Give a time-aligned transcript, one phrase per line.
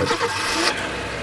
[0.00, 1.19] やった!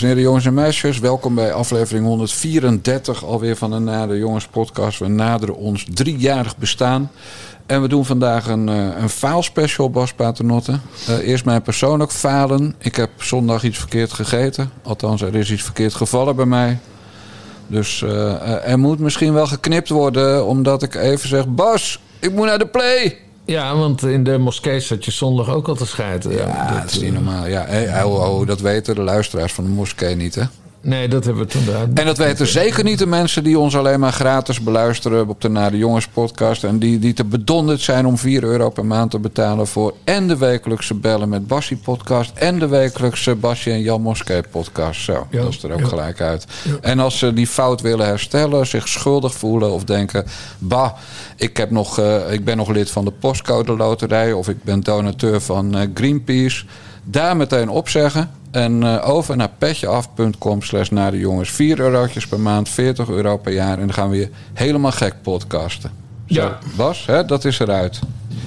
[0.00, 4.98] Dames jongens en meisjes, welkom bij aflevering 134 alweer van de Nader Jongens podcast.
[4.98, 7.10] We naderen ons driejarig bestaan.
[7.66, 10.78] En we doen vandaag een, uh, een faalspecial, Bas Paternotte.
[11.08, 12.74] Uh, eerst mijn persoonlijk falen.
[12.78, 14.70] Ik heb zondag iets verkeerd gegeten.
[14.82, 16.78] Althans, er is iets verkeerd gevallen bij mij.
[17.66, 21.48] Dus uh, er moet misschien wel geknipt worden, omdat ik even zeg...
[21.48, 23.18] Bas, ik moet naar de play!
[23.50, 26.32] Ja, want in de moskee zat je zondag ook al te scheiden.
[26.32, 27.46] Ja, dat, is niet normaal.
[27.46, 30.42] Ja, hey, oh, oh, dat weten de luisteraars van de moskee niet, hè?
[30.82, 31.88] Nee, dat hebben we toen daar.
[31.94, 35.48] En dat weten zeker niet de mensen die ons alleen maar gratis beluisteren op de
[35.48, 36.64] Naar de Jongens podcast.
[36.64, 40.28] En die, die te bedonderd zijn om 4 euro per maand te betalen voor en
[40.28, 42.32] de wekelijkse Bellen met Bassie podcast.
[42.34, 45.00] En de wekelijkse Bassie en Jan Moskee podcast.
[45.00, 45.86] Zo, ja, dat is er ook ja.
[45.86, 46.46] gelijk uit.
[46.62, 46.72] Ja.
[46.80, 50.24] En als ze die fout willen herstellen, zich schuldig voelen of denken:
[50.58, 50.92] bah,
[51.36, 54.80] ik, heb nog, uh, ik ben nog lid van de postcode loterij of ik ben
[54.80, 56.64] donateur van uh, Greenpeace.
[57.04, 58.30] Daar meteen opzeggen.
[58.50, 61.50] En uh, over naar petjeaf.com slash naar de jongens.
[61.50, 63.72] 4 eurotjes per maand, 40 euro per jaar.
[63.78, 65.90] En dan gaan we je helemaal gek podcasten.
[66.26, 66.58] Zo, Ja.
[66.76, 67.98] Bas, hè, dat is eruit.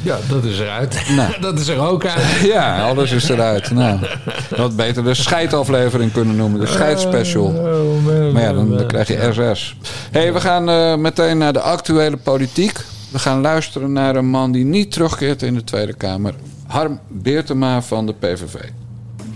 [0.01, 1.03] Ja, dat is eruit.
[1.15, 1.33] Nou.
[1.41, 2.23] dat is er ook uit.
[2.53, 3.71] Ja, alles is eruit.
[3.71, 3.99] Nou,
[4.57, 6.59] wat beter de scheidaflevering kunnen noemen.
[6.59, 7.43] De scheidspecial.
[7.45, 9.75] Oh, man, Maar ja, dan, dan krijg je RSS.
[10.11, 12.79] hey, we gaan uh, meteen naar de actuele politiek.
[13.11, 16.33] We gaan luisteren naar een man die niet terugkeert in de Tweede Kamer.
[16.67, 18.55] Harm Beertema van de PVV.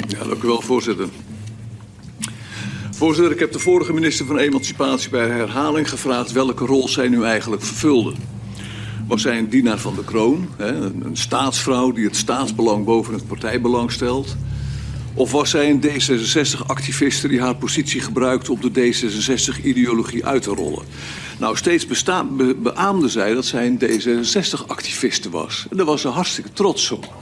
[0.08, 1.08] Ja, dank u wel, voorzitter.
[2.92, 7.24] Voorzitter, ik heb de vorige minister van Emancipatie bij herhaling gevraagd welke rol zij nu
[7.24, 8.14] eigenlijk vervulde.
[9.08, 13.92] Was zij een dienaar van de kroon, een staatsvrouw die het staatsbelang boven het partijbelang
[13.92, 14.36] stelt?
[15.14, 20.84] Of was zij een D66-activiste die haar positie gebruikte om de D66-ideologie uit te rollen?
[21.40, 21.88] Nou, steeds
[22.58, 25.66] beaamde zij dat zij een D66-activiste was.
[25.70, 27.14] En daar was ze hartstikke trots op.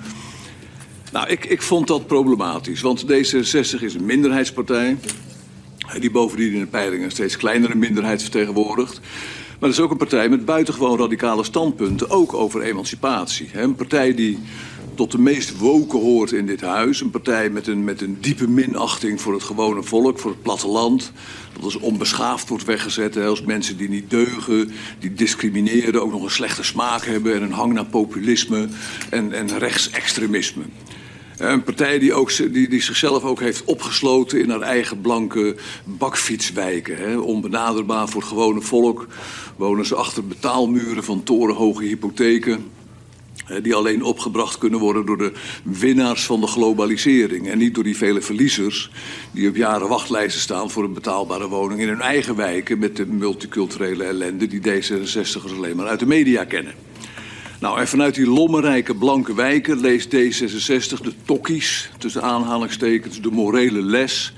[1.16, 4.98] Nou, ik, ik vond dat problematisch, want D66 is een minderheidspartij...
[6.00, 9.02] die bovendien in de peilingen een steeds kleinere minderheid vertegenwoordigt...
[9.59, 13.50] Maar het is ook een partij met buitengewoon radicale standpunten, ook over emancipatie.
[13.53, 14.40] Een partij die
[14.96, 17.02] tot de meest woken hoort in dit huis.
[17.02, 21.12] Een partij met een, met een diepe minachting voor het gewone volk, voor het platteland.
[21.53, 26.30] Dat als onbeschaafd wordt weggezet, als mensen die niet deugen, die discrimineren, ook nog een
[26.30, 28.68] slechte smaak hebben en een hang naar populisme
[29.09, 30.64] en, en rechtsextremisme.
[31.38, 36.97] Een partij die, ook, die, die zichzelf ook heeft opgesloten in haar eigen blanke bakfietswijken.
[36.97, 37.18] Hè.
[37.18, 39.07] Onbenaderbaar voor het gewone volk.
[39.56, 42.72] Wonen ze achter betaalmuren van torenhoge hypotheken.
[43.46, 45.31] Hè, die alleen opgebracht kunnen worden door de
[45.63, 47.50] winnaars van de globalisering.
[47.50, 48.91] En niet door die vele verliezers
[49.31, 52.79] die op jaren wachtlijsten staan voor een betaalbare woning in hun eigen wijken.
[52.79, 56.73] Met de multiculturele ellende die D66'ers alleen maar uit de media kennen.
[57.66, 63.81] Nou, en vanuit die lommerrijke blanke wijken leest D66 de tokkies, tussen aanhalingstekens, de morele
[63.81, 64.34] les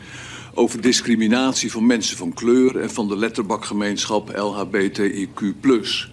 [0.58, 5.56] over discriminatie van mensen van kleur en van de letterbakgemeenschap LHBTIQ.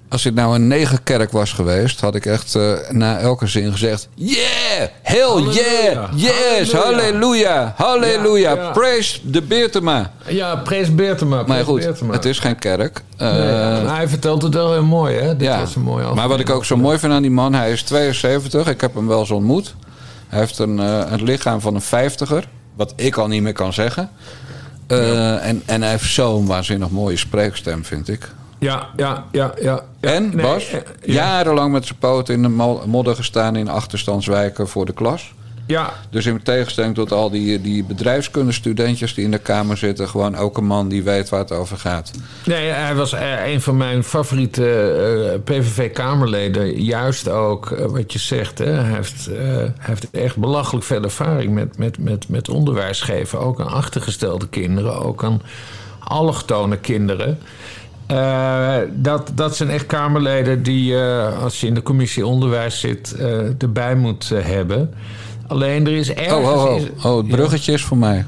[0.09, 4.09] Als dit nou een negerkerk was geweest, had ik echt uh, na elke zin gezegd:
[4.15, 4.89] Yeah!
[5.03, 6.09] Hell yeah!
[6.15, 6.73] Yes!
[6.73, 7.75] Halleluja!
[7.77, 8.55] Halleluja!
[8.55, 8.71] Ja, ja.
[8.71, 10.13] Praise de Beertema!
[10.27, 11.43] Ja, praise Beertema.
[11.47, 12.13] Maar goed, Beertema.
[12.13, 13.03] het is geen kerk.
[13.19, 15.37] Nee, uh, hij vertelt het wel heel mooi, hè?
[15.37, 17.55] Dit ja, was een mooie maar wat ik ook zo mooi vind aan die man,
[17.55, 18.69] hij is 72.
[18.69, 19.75] Ik heb hem wel eens ontmoet.
[20.29, 22.49] Hij heeft een, uh, het lichaam van een vijftiger.
[22.75, 24.11] Wat ik al niet meer kan zeggen.
[24.89, 25.39] Uh, ja.
[25.39, 28.31] en, en hij heeft zo'n waanzinnig mooie spreekstem, vind ik.
[28.59, 29.83] Ja, ja, ja, ja.
[30.01, 30.11] ja.
[30.11, 30.83] En, nee, Bas, ja.
[31.01, 32.49] jarenlang met zijn poten in de
[32.87, 35.35] modder gestaan in achterstandswijken voor de klas.
[35.67, 35.93] Ja.
[36.11, 40.09] Dus in tegenstelling tot al die, die bedrijfskundestudentjes die in de Kamer zitten...
[40.09, 42.11] gewoon ook een man die weet waar het over gaat.
[42.45, 43.15] Nee, hij was
[43.45, 46.83] een van mijn favoriete uh, PVV-Kamerleden.
[46.83, 48.59] Juist ook uh, wat je zegt.
[48.59, 48.71] Hè.
[48.71, 53.41] Hij, heeft, uh, hij heeft echt belachelijk veel ervaring met, met, met, met onderwijs geven.
[53.41, 54.99] Ook aan achtergestelde kinderen.
[55.01, 55.43] Ook aan
[55.99, 57.39] allochtone kinderen.
[58.11, 63.15] Uh, dat, dat zijn echt Kamerleden die, uh, als je in de commissie onderwijs zit,
[63.19, 64.95] uh, erbij moet hebben.
[65.55, 66.33] Alleen er is ergens...
[66.33, 66.83] Oh, oh, oh.
[67.05, 67.79] oh het bruggetje ja.
[67.79, 68.25] is voor mij.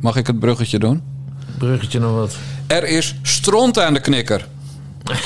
[0.00, 1.02] Mag ik het bruggetje doen?
[1.58, 2.36] Bruggetje nog wat?
[2.66, 4.46] Er is stront aan de knikker.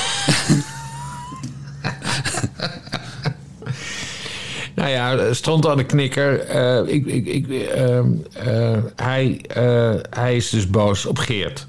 [4.75, 6.55] nou ja, stront aan de knikker.
[6.55, 7.99] Uh, ik, ik, ik, uh,
[8.47, 9.45] uh, hij,
[10.11, 11.67] hij is dus boos op Geert.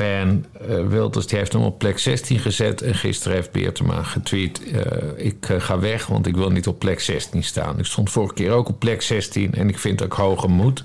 [0.00, 2.82] En uh, Wilders die heeft hem op plek 16 gezet.
[2.82, 4.60] En gisteren heeft Beertema getweet...
[4.66, 4.82] Uh,
[5.16, 7.78] ik uh, ga weg, want ik wil niet op plek 16 staan.
[7.78, 10.84] Ik stond vorige keer ook op plek 16 en ik vind dat ik hoger moet.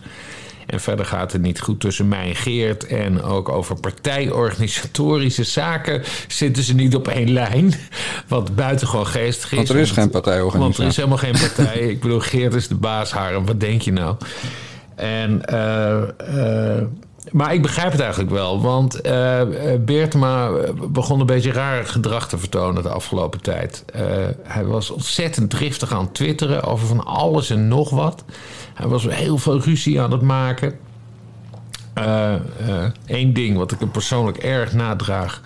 [0.66, 2.86] En verder gaat het niet goed tussen mij en Geert.
[2.88, 7.74] En ook over partijorganisatorische zaken zitten ze niet op één lijn.
[8.28, 9.58] Wat buitengewoon geestig is.
[9.58, 10.62] Want er is geen partijorganisatie.
[10.62, 11.80] Want er is helemaal geen partij.
[11.80, 13.46] Ik bedoel, Geert is de baas, Harm.
[13.46, 14.16] Wat denk je nou?
[14.96, 15.42] En...
[17.32, 18.62] maar ik begrijp het eigenlijk wel.
[18.62, 19.42] Want uh,
[20.90, 23.86] begon een beetje raar gedrag te vertonen de afgelopen tijd.
[24.44, 28.24] Hij was ontzettend driftig aan het twitteren over van alles en nog wat.
[28.74, 30.78] Hij was heel veel ruzie aan het maken.
[33.06, 35.42] Eén ding wat ik hem persoonlijk erg nadraag...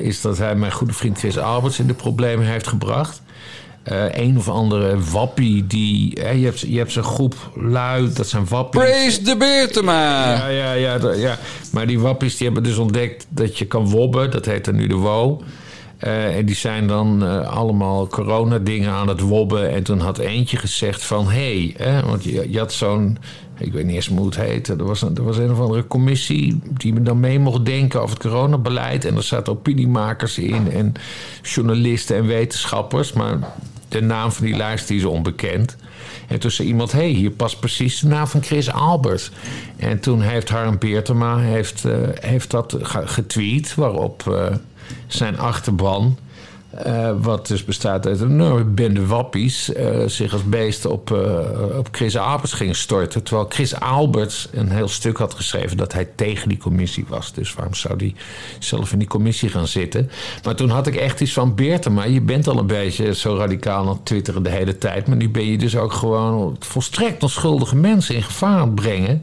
[0.00, 3.22] is dat hij mijn goede vriend Chris Alberts in de problemen heeft gebracht.
[3.92, 6.18] Uh, een of andere wappie die.
[6.20, 8.80] Hè, je, hebt, je hebt zo'n groep lui, dat zijn wappies.
[8.80, 10.36] Praise de Beertema!
[10.36, 11.38] Ja, ja, ja, ja.
[11.72, 14.30] Maar die wappies die hebben dus ontdekt dat je kan wobben.
[14.30, 15.42] Dat heet dan nu de WO.
[16.00, 19.70] Uh, en die zijn dan uh, allemaal corona-dingen aan het wobben.
[19.70, 21.28] En toen had eentje gezegd van...
[21.28, 23.18] hé, hey, want je, je had zo'n...
[23.58, 24.68] Ik weet niet eens hoe het heet.
[24.68, 28.14] Er was, een, er was een of andere commissie die dan mee mocht denken over
[28.14, 29.04] het coronabeleid.
[29.04, 30.92] En er zaten opiniemakers in en
[31.42, 33.12] journalisten en wetenschappers.
[33.12, 33.38] Maar
[34.00, 35.76] de naam van die lijst die is onbekend.
[36.28, 39.30] En toen zei iemand, hé, hey, hier past precies de naam van Chris Albert.
[39.76, 43.74] En toen heeft Harm Beertema heeft, uh, heeft dat getweet...
[43.74, 44.46] waarop uh,
[45.06, 46.18] zijn achterban...
[46.86, 49.70] Uh, wat dus bestaat uit een nou, bende wappies...
[50.06, 51.10] zich als beesten op,
[51.76, 53.22] op Chris Alberts ging storten.
[53.22, 55.76] Terwijl Chris Alberts een heel stuk had geschreven...
[55.76, 57.32] dat hij tegen die commissie was.
[57.32, 58.14] Dus waarom zou hij
[58.58, 60.10] zelf in die commissie gaan zitten?
[60.44, 61.54] Maar toen had ik echt iets van...
[61.54, 65.06] Beertema, je bent al een beetje zo radicaal aan het twitteren de hele tijd...
[65.06, 69.22] maar nu ben je dus ook gewoon volstrekt onschuldige mensen in gevaar brengen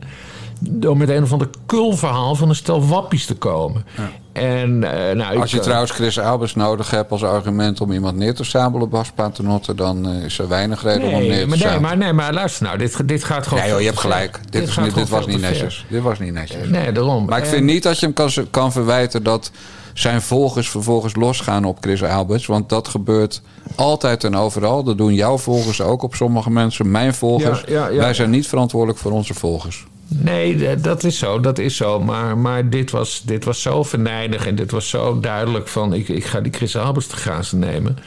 [0.69, 3.85] door met een of ander kulverhaal van een stel wappies te komen.
[3.97, 4.09] Ja.
[4.31, 8.17] En, uh, nou, als je ik, trouwens Chris Albers nodig hebt als argument om iemand
[8.17, 11.47] neer te sabelen op Baspaternotte, dan uh, is er weinig reden nee, om neer te
[11.47, 11.81] maar sabelen.
[11.81, 13.63] Nee, maar, nee, maar luister nou, dit, dit gaat gewoon.
[13.63, 14.39] Nee, joh, je hebt gelijk.
[14.41, 15.85] Dit, dit, is niet, dit was niet netjes.
[15.89, 16.67] Dit was niet netjes.
[16.67, 17.25] Nee, daarom.
[17.25, 19.51] Maar ik vind niet dat je hem kan, kan verwijten dat
[19.93, 22.45] zijn volgers vervolgens losgaan op Chris Alberts.
[22.45, 23.41] Want dat gebeurt
[23.75, 24.83] altijd en overal.
[24.83, 26.91] Dat doen jouw volgers ook op sommige mensen.
[26.91, 27.63] Mijn volgers.
[27.67, 27.97] Ja, ja, ja.
[27.97, 29.85] Wij zijn niet verantwoordelijk voor onze volgers.
[30.15, 31.99] Nee, dat is zo, dat is zo.
[31.99, 35.93] Maar, maar dit, was, dit was zo venijnig en dit was zo duidelijk van...
[35.93, 37.97] ik, ik ga die Chris Albers te grazen nemen.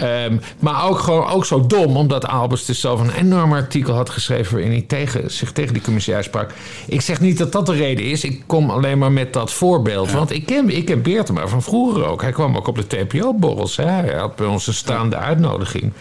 [0.00, 4.10] Um, maar ook, gewoon, ook zo dom, omdat Albers dus zelf een enorm artikel had
[4.10, 4.52] geschreven...
[4.52, 6.50] waarin hij tegen, zich tegen die commissie uitsprak.
[6.86, 8.24] Ik zeg niet dat dat de reden is.
[8.24, 10.10] Ik kom alleen maar met dat voorbeeld.
[10.10, 10.16] Ja.
[10.16, 12.22] Want ik ken, ik ken Beertema van vroeger ook.
[12.22, 13.76] Hij kwam ook op de TPO-borrels.
[13.76, 15.92] Hij had bij ons een staande uitnodiging.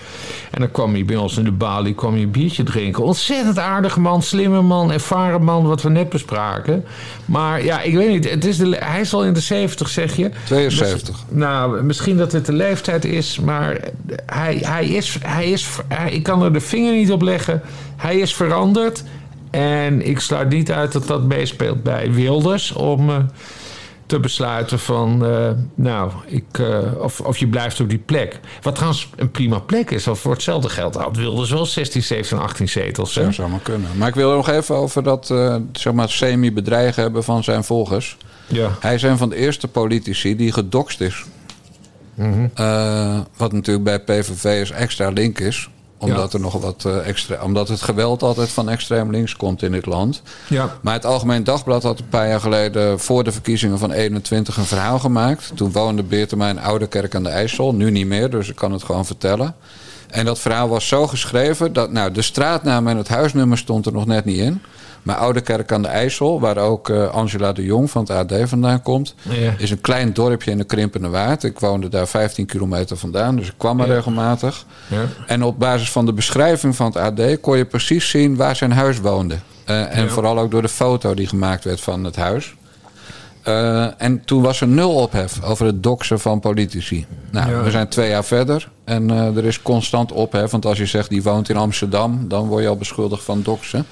[0.51, 3.03] En dan kwam hij bij ons in de balie kwam hij een biertje drinken.
[3.03, 6.85] Ontzettend aardige man, slimme man, ervaren man, wat we net bespraken.
[7.25, 8.29] Maar ja, ik weet niet.
[8.29, 10.31] Het is de, hij is al in de 70, zeg je.
[10.45, 11.15] 72.
[11.15, 13.79] Dus, nou, misschien dat het de leeftijd is, maar
[14.25, 15.17] hij, hij is.
[15.21, 17.61] Hij is hij, ik kan er de vinger niet op leggen.
[17.95, 19.03] Hij is veranderd.
[19.51, 23.09] En ik sluit niet uit dat dat meespeelt bij Wilders om.
[23.09, 23.15] Uh,
[24.09, 28.39] te besluiten van, uh, nou, ik, uh, of, of je blijft op die plek.
[28.61, 32.37] Wat trouwens een prima plek is, want voor hetzelfde geld had Wilders wel 16, 17,
[32.37, 33.15] 18 zetels.
[33.15, 33.23] Hè?
[33.23, 33.89] Dat zou maar kunnen.
[33.97, 38.17] Maar ik wil nog even over dat uh, zeg maar, semi-bedreigen hebben van zijn volgers.
[38.47, 38.69] Ja.
[38.79, 41.25] Hij is een van de eerste politici die gedokst is.
[42.13, 42.51] Mm -hmm.
[43.37, 46.37] wat natuurlijk bij PVV'ers extra link is omdat, ja.
[46.37, 49.85] er nog wat uh, extra, omdat het geweld altijd van extreem links komt in dit
[49.85, 50.21] land.
[50.47, 50.77] Ja.
[50.81, 54.65] Maar het Algemeen Dagblad had een paar jaar geleden voor de verkiezingen van 21 een
[54.65, 55.51] verhaal gemaakt.
[55.55, 57.73] Toen woonde Beertema in Ouderkerk aan de IJssel.
[57.73, 59.55] Nu niet meer, dus ik kan het gewoon vertellen.
[60.07, 63.93] En dat verhaal was zo geschreven dat nou, de straatnaam en het huisnummer stond er
[63.93, 64.61] nog net niet in.
[65.03, 68.81] Maar Ouderkerk aan de IJssel, waar ook uh, Angela de Jong van het AD vandaan
[68.81, 69.53] komt, ja.
[69.57, 71.43] is een klein dorpje in de Krimpende Waard.
[71.43, 73.93] Ik woonde daar 15 kilometer vandaan, dus ik kwam er Ja.
[73.93, 74.65] regelmatig.
[74.87, 75.05] Ja.
[75.27, 78.71] En op basis van de beschrijving van het AD kon je precies zien waar zijn
[78.71, 79.35] huis woonde.
[79.69, 82.55] Uh, en vooral ook door de foto die gemaakt werd van het huis.
[83.47, 87.05] Uh, en toen was er nul ophef over het doxen van politici.
[87.31, 90.51] Nou, we zijn twee jaar verder en uh, er is constant ophef.
[90.51, 93.85] Want als je zegt die woont in Amsterdam, dan word je al beschuldigd van doxen.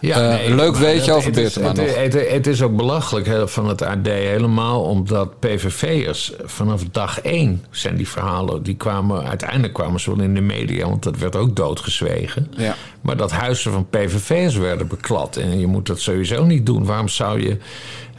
[0.00, 0.12] Uh,
[0.48, 1.96] leuk maar weetje het- over het is- Beertema het.
[1.96, 7.64] Het, het- het is ook belachelijk van het AD helemaal omdat PVV'ers vanaf dag één
[7.70, 11.36] zijn die verhalen, die kwamen, uiteindelijk kwamen ze wel in de media, want dat werd
[11.36, 12.50] ook doodgezwegen.
[12.56, 12.74] Ja.
[13.00, 16.84] Maar dat huizen van PVV'ers werden beklad en je moet dat sowieso niet doen.
[16.84, 17.56] Waarom zou je,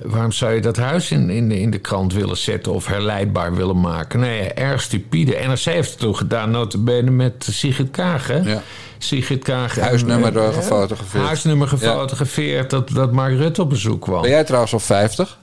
[0.02, 3.56] waarom zou je dat huis in, in, de, in de krant willen zetten of herleidbaar
[3.56, 4.20] willen maken?
[4.20, 5.32] Nee, erg stupide.
[5.48, 8.38] NRC heeft het toen gedaan, notabene met Sigrid Kaag, hè?
[8.38, 8.62] Ja.
[8.98, 9.80] Sigrid Kaag.
[9.80, 11.26] Huisnummer gefotografeerd.
[11.26, 14.22] Huisnummer gefotografeerd dat, dat Mark Rutte op bezoek kwam.
[14.22, 15.38] Ben jij trouwens al 50?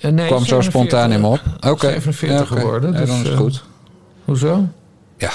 [0.00, 0.72] Eh, nee, kwam zo 47.
[0.72, 1.40] spontaan in me op.
[1.70, 1.86] Oké.
[1.86, 2.60] 47 Ja, oké.
[2.60, 2.92] geworden.
[2.92, 3.64] Dus, dan is het eh, goed.
[4.24, 4.64] Hoezo?
[5.16, 5.30] Ja.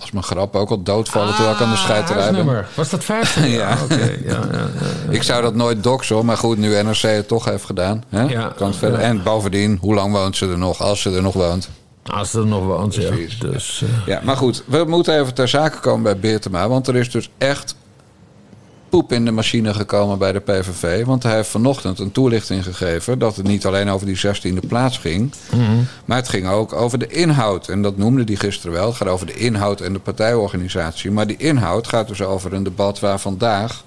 [0.00, 2.64] Als mijn grap ook al doodvallen terwijl ik aan de scheiterij ben.
[2.74, 3.46] Was dat 50?
[3.60, 3.78] Ja.
[3.82, 5.10] Oké, ja, ja, ja.
[5.10, 8.04] Ik zou dat nooit doxen, maar goed, nu NRC het toch heeft gedaan.
[8.08, 8.22] Hè?
[8.22, 8.52] Ja.
[8.56, 8.98] Kan het verder.
[8.98, 11.68] En bovendien, hoe lang woont ze er nog, als ze er nog woont?
[12.04, 13.08] Als er nog woont, ja.
[13.08, 13.38] Precies.
[13.38, 16.68] Dus, Ja, maar goed, we moeten even ter zake komen bij Beertema.
[16.68, 17.74] Want er is dus echt
[18.90, 21.04] poep in de machine gekomen bij de PVV.
[21.04, 23.18] Want hij heeft vanochtend een toelichting gegeven...
[23.18, 25.32] dat het niet alleen over die 16e plaats ging...
[26.04, 27.68] maar het ging ook over de inhoud.
[27.68, 28.86] En dat noemde hij gisteren wel.
[28.86, 31.10] Het gaat over de inhoud en de partijorganisatie.
[31.10, 33.84] Maar die inhoud gaat dus over een debat waar vandaag...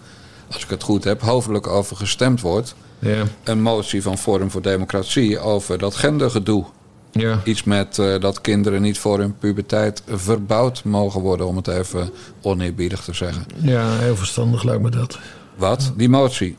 [0.52, 2.76] als ik het goed heb, hoofdelijk over gestemd wordt...
[3.00, 3.24] ja.
[3.44, 6.66] een motie van Forum voor Democratie over dat gendergedoe.
[7.14, 7.42] Ja.
[7.44, 12.10] Iets met eh, dat kinderen niet voor hun puberteit verbouwd mogen worden, om het even
[12.42, 13.46] oneerbiedig te zeggen.
[13.62, 15.20] ja, heel verstandig lijkt me dat.
[15.56, 15.94] Wat?
[15.98, 16.58] Die motie.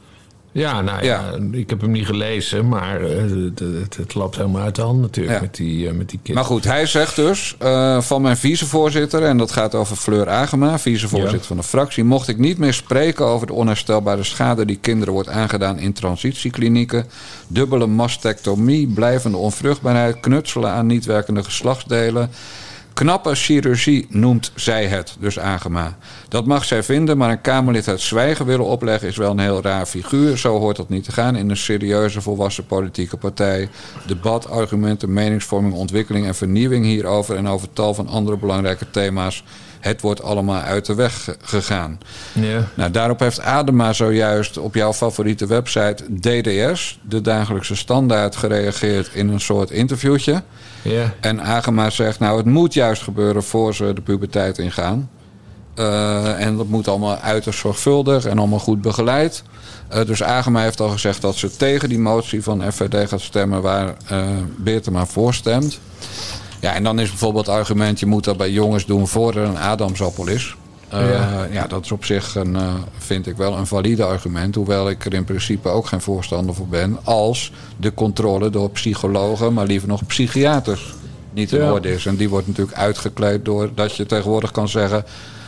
[0.55, 4.63] Ja, nou ja, ik heb hem niet gelezen, maar eh, het, het, het lapt helemaal
[4.63, 5.41] uit de hand natuurlijk Ja.
[5.43, 6.35] met die, eh, met die kids.
[6.35, 10.79] Maar goed, hij zegt dus eh, van mijn vicevoorzitter, en dat gaat over Fleur Agema,
[10.79, 11.45] vicevoorzitter Ja.
[11.47, 15.29] van de fractie, mocht ik niet meer spreken over de onherstelbare schade die kinderen wordt
[15.29, 17.07] aangedaan in transitieklinieken,
[17.47, 22.31] dubbele mastectomie, blijvende onvruchtbaarheid, knutselen aan niet werkende geslachtsdelen.
[22.95, 25.97] Knappe chirurgie noemt zij het, dus Agema.
[26.29, 29.63] Dat mag zij vinden, maar een Kamerlid het zwijgen willen opleggen is wel een heel
[29.63, 30.39] raar figuur.
[30.39, 33.69] Zo hoort dat niet te gaan in een serieuze volwassen politieke partij.
[34.07, 39.45] Debat, argumenten, meningsvorming, ontwikkeling en vernieuwing hierover en over tal van andere belangrijke thema's.
[39.85, 41.99] Het wordt allemaal uit de weg ge- gegaan.
[42.33, 42.69] Ja.
[42.75, 49.29] Nou, daarop heeft Adema zojuist op jouw favoriete website DDS, de dagelijkse standaard, gereageerd in
[49.29, 50.43] een soort interviewtje.
[50.83, 51.15] Ja.
[51.21, 55.11] En Agema zegt, nou, het moet juist gebeuren voor ze de puberteit ingaan.
[55.75, 59.43] Eh, en dat moet allemaal uiterst zorgvuldig en allemaal goed begeleid.
[59.89, 63.63] Eh, dus Agema heeft al gezegd dat ze tegen die motie van FVD gaat stemmen
[63.63, 64.23] waar eh
[64.57, 65.79] Beertema voor stemt.
[66.65, 69.45] Ja, en dan is bijvoorbeeld het argument, je moet dat bij jongens doen voor er
[69.45, 70.57] een Adamsappel is.
[70.89, 71.47] Eh, Ja.
[71.51, 71.67] ja.
[71.67, 74.55] dat is op zich, een, eh, vind ik wel, een valide argument.
[74.55, 76.99] Hoewel ik er in principe ook geen voorstander voor ben.
[77.05, 80.95] Als de controle door psychologen, maar liever nog psychiaters,
[81.33, 81.73] niet in Ja.
[81.73, 82.07] orde is.
[82.07, 85.05] En die wordt natuurlijk uitgekleed door dat je tegenwoordig kan zeggen...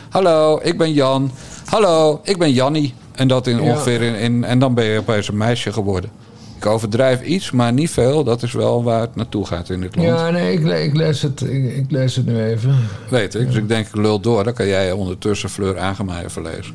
[0.09, 1.31] Hallo, ik ben Jan.
[1.65, 2.93] Hallo, ik ben Jannie.
[3.11, 6.09] En, dat in ongeveer in, in, en dan ben je opeens een meisje geworden.
[6.57, 8.23] Ik overdrijf iets, maar niet veel.
[8.23, 10.07] Dat is wel waar het naartoe gaat in dit land.
[10.07, 12.75] Ja, nee, ik, le- ik, lees het, ik, ik lees het nu even.
[13.09, 13.45] Weet ik.
[13.47, 14.43] Dus ik denk, ik lul door.
[14.43, 16.73] Dan kan jij ondertussen Fleur Agema even lezen.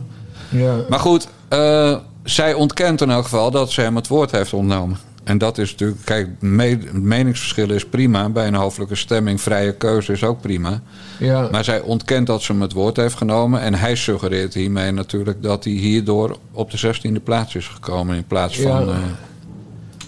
[0.48, 0.76] Ja.
[0.88, 4.96] Maar goed, eh, zij ontkent in elk geval dat ze hem het woord heeft ontnomen.
[5.24, 8.28] En dat is natuurlijk, kijk, me- meningsverschillen is prima.
[8.28, 10.80] Bij een hoofdelijke stemming, vrije keuze is ook prima.
[11.18, 11.48] ja.
[11.50, 13.60] Maar zij ontkent dat ze hem het woord heeft genomen.
[13.60, 18.16] En hij suggereert hiermee natuurlijk dat hij hierdoor op de 16e plaats is gekomen.
[18.16, 18.92] In plaats van Ja.
[18.92, 18.98] eh,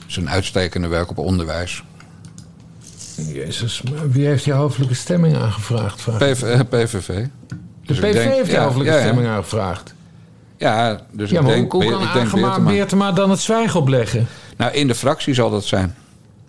[0.06, 1.82] zijn uitstekende werk op onderwijs.
[3.32, 6.04] Jezus, maar wie heeft die hoofdelijke stemming aangevraagd?
[6.18, 7.06] PV, eh, PVV.
[7.06, 7.28] de
[7.87, 9.94] Dus ik PV denk- heeft die ja, hoofdelijke ja, stemming aangevraagd.
[10.58, 13.12] Ja, dus Ja, ik denk, hoe, kan ik denk Agema Beertema.
[13.12, 14.26] Dan het zwijgen opleggen?
[14.56, 15.94] Nou, in de fractie zal dat zijn.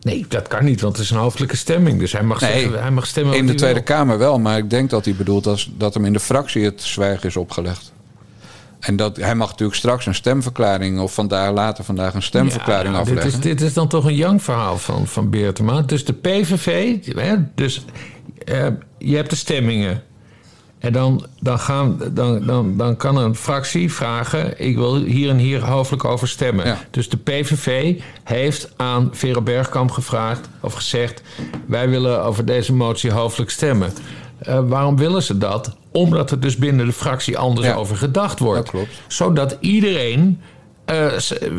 [0.01, 1.99] Nee, dat kan niet, want het is een hoofdelijke stemming.
[1.99, 3.83] Dus hij mag, Nee, zeggen, hij mag stemmen In de Tweede wil.
[3.83, 6.81] Kamer wel, maar ik denk dat hij bedoelt dat, dat hem in de fractie het
[6.81, 7.93] zwijgen is opgelegd.
[8.85, 13.03] En dat, hij mag natuurlijk straks een stemverklaring, of vandaag later vandaag een stemverklaring Ja,
[13.03, 13.31] dit, afleggen.
[13.31, 15.81] is, dit is dan toch een jong verhaal van, van Beertema.
[15.81, 17.85] Dus de PVV, hè, dus
[18.45, 20.03] eh, je hebt de stemmingen.
[20.79, 24.59] En dan, dan, gaan, dan, dan, dan kan een fractie vragen...
[24.59, 26.65] ik wil hier en hier hoofdelijk over stemmen.
[26.65, 26.79] Ja.
[26.91, 31.21] Dus de PVV heeft aan Vera Bergkamp gevraagd of gezegd...
[31.67, 33.93] wij willen over deze motie hoofdelijk stemmen.
[34.45, 35.75] Eh, waarom willen ze dat?
[35.91, 37.73] Omdat er dus binnen de fractie anders Ja.
[37.73, 38.61] over gedacht wordt.
[38.61, 38.89] Dat klopt.
[39.07, 40.41] Zodat iedereen
[40.85, 41.11] eh,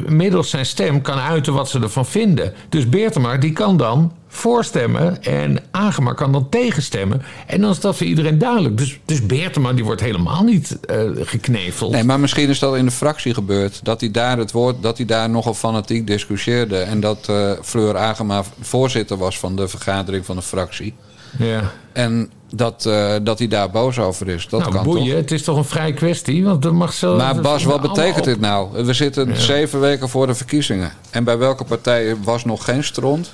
[0.06, 2.52] middels zijn stem kan uiten wat ze ervan vinden.
[2.68, 7.22] Dus Beertema die kan dan voorstemmen en Agema kan dan tegenstemmen.
[7.46, 8.78] En dan is dat voor iedereen duidelijk.
[8.78, 11.92] Dus, dus Beertema die wordt helemaal niet eh, gekneveld.
[11.92, 13.80] Nee, maar misschien is dat in de fractie gebeurd.
[13.84, 16.78] Dat hij daar het woord, dat hij daar nogal fanatiek discussieerde.
[16.78, 20.94] En dat Fleur Agema voorzitter was van de vergadering van de fractie.
[21.38, 21.72] Ja.
[21.92, 24.48] En dat, eh, dat hij daar boos over is.
[24.48, 25.16] Dat nou, kan boeien, toch?
[25.16, 26.44] het is toch een vrij kwestie?
[26.44, 28.84] Want er mag zo, Maar Bas, wat betekent op- dit nou?
[28.84, 30.92] We zitten zeven weken voor de verkiezingen.
[31.10, 33.32] En bij welke partij was nog geen stront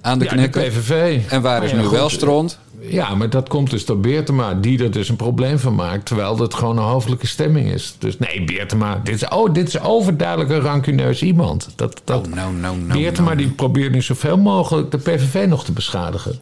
[0.00, 0.62] aan de Ja, knikker?
[0.62, 1.20] PVV.
[1.28, 1.98] En waar is Nou ja, nu goed.
[1.98, 2.58] wel stront?
[2.82, 6.38] Ja, maar dat komt dus door Beertema, die er dus een probleem van maakt, terwijl
[6.38, 7.94] het gewoon een hoofdelijke stemming is.
[7.98, 11.68] Dus nee, Beertema, dit is, oh, dit is overduidelijk een rancuneus iemand.
[11.76, 15.64] Dat, dat, Oh, nou, nou, nou, Beertema die probeert nu zoveel mogelijk de PVV nog
[15.64, 16.38] te beschadigen.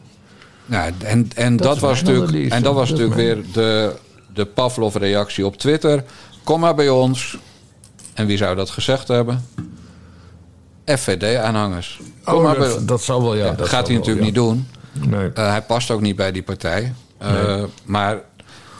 [0.69, 3.95] Nou, en, en dat, was natuurlijk, en dat was Dat natuurlijk weer de,
[4.33, 6.03] de Pavlov-reactie op Twitter.
[6.43, 7.37] Kom maar bij ons.
[8.13, 9.45] En wie zou dat gezegd hebben?
[10.85, 11.99] FVD-aanhangers.
[12.25, 13.45] Oh, dat, dat zal wel, ja.
[13.45, 14.67] dat dat gaat hij natuurlijk niet doen.
[14.91, 15.25] Nee.
[15.25, 16.93] Uh, hij past ook niet bij die partij.
[17.21, 17.65] Uh, nee.
[17.85, 18.17] maar,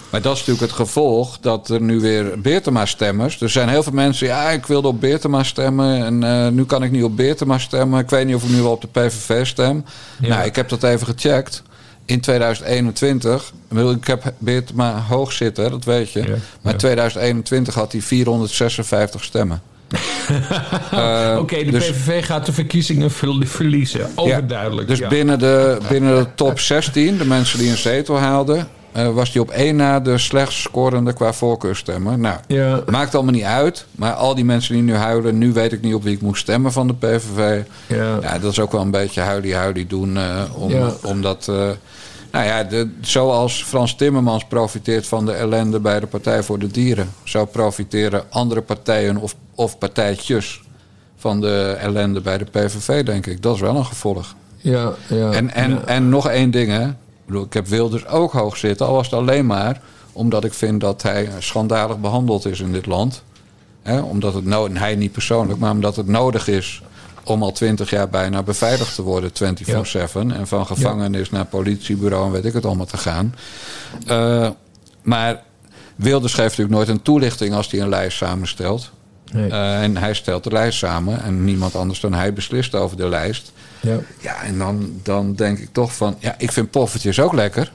[0.10, 3.42] maar dat is natuurlijk het gevolg dat er nu weer Beertema-stemmers...
[3.42, 6.06] Er zijn heel veel mensen, ja, ik wilde op Beertema stemmen...
[6.06, 8.00] en uh, nu kan ik niet op Beertema stemmen.
[8.00, 9.86] Ik weet niet of ik nu wel op de PVV stem.
[10.20, 10.28] Ja.
[10.28, 11.64] Nou, ik heb dat even gecheckt.
[12.10, 13.54] In 2021,
[13.96, 16.20] ik heb Beertema hoog zitten, dat weet je.
[16.20, 19.62] Ja, maar in 2021 had hij 456 stemmen.
[19.92, 20.00] uh,
[21.32, 23.12] Oké, okay, de dus, PVV gaat de verkiezingen
[23.46, 24.12] verliezen.
[24.16, 24.90] Overduidelijk.
[24.90, 28.68] Ja, dus binnen, de, binnen de top 16, de mensen die een zetel haalden...
[28.98, 32.20] Uh, was hij op één na de slechtst scorende qua voorkeurstemmen.
[32.20, 32.82] Nou, ja.
[32.90, 33.86] maakt allemaal niet uit.
[33.92, 35.38] Maar al die mensen die nu huilen...
[35.38, 37.62] nu weet ik niet op wie ik moet stemmen van de PVV.
[37.88, 40.16] Ja, ja dat is ook wel een beetje huilie-huilie doen.
[40.16, 40.92] Uh, om, ja.
[41.04, 41.48] omdat...
[41.50, 41.70] Uh,
[42.32, 46.68] nou ja, de, zoals Frans Timmermans profiteert van de ellende bij de Partij voor de
[46.68, 47.10] Dieren...
[47.24, 50.62] zo profiteren andere partijen of, of partijtjes
[51.16, 53.42] van de ellende bij de PVV, denk ik.
[53.42, 54.36] Dat is wel een gevolg.
[54.58, 55.82] Ja, ja, en, en, ja.
[55.86, 56.88] en nog één ding, hè.
[56.88, 56.96] Ik,
[57.26, 59.82] bedoel, ik heb Wilders ook hoog zitten, al was het alleen maar...
[60.12, 63.24] omdat ik vind dat hij schandalig behandeld is in dit land.
[64.04, 66.82] Omdat het no hij niet persoonlijk, maar omdat het nodig is
[67.30, 69.34] om al twintig jaar bijna beveiligd te worden 24-7.
[69.66, 70.08] Ja.
[70.14, 71.36] En van gevangenis ja.
[71.36, 73.36] naar politiebureau en weet ik het allemaal te gaan.
[74.08, 74.50] Uh,
[75.02, 75.42] maar
[75.96, 78.92] Wilders geeft natuurlijk nooit een toelichting als hij een lijst samenstelt.
[79.32, 79.50] Nee.
[79.50, 83.10] Uh, en hij stelt de lijst samen en niemand anders dan hij beslist over de
[83.10, 83.52] lijst.
[83.82, 87.72] Ja, ja en dan, dan denk ik toch van, ja, ik vind poffertjes ook lekker.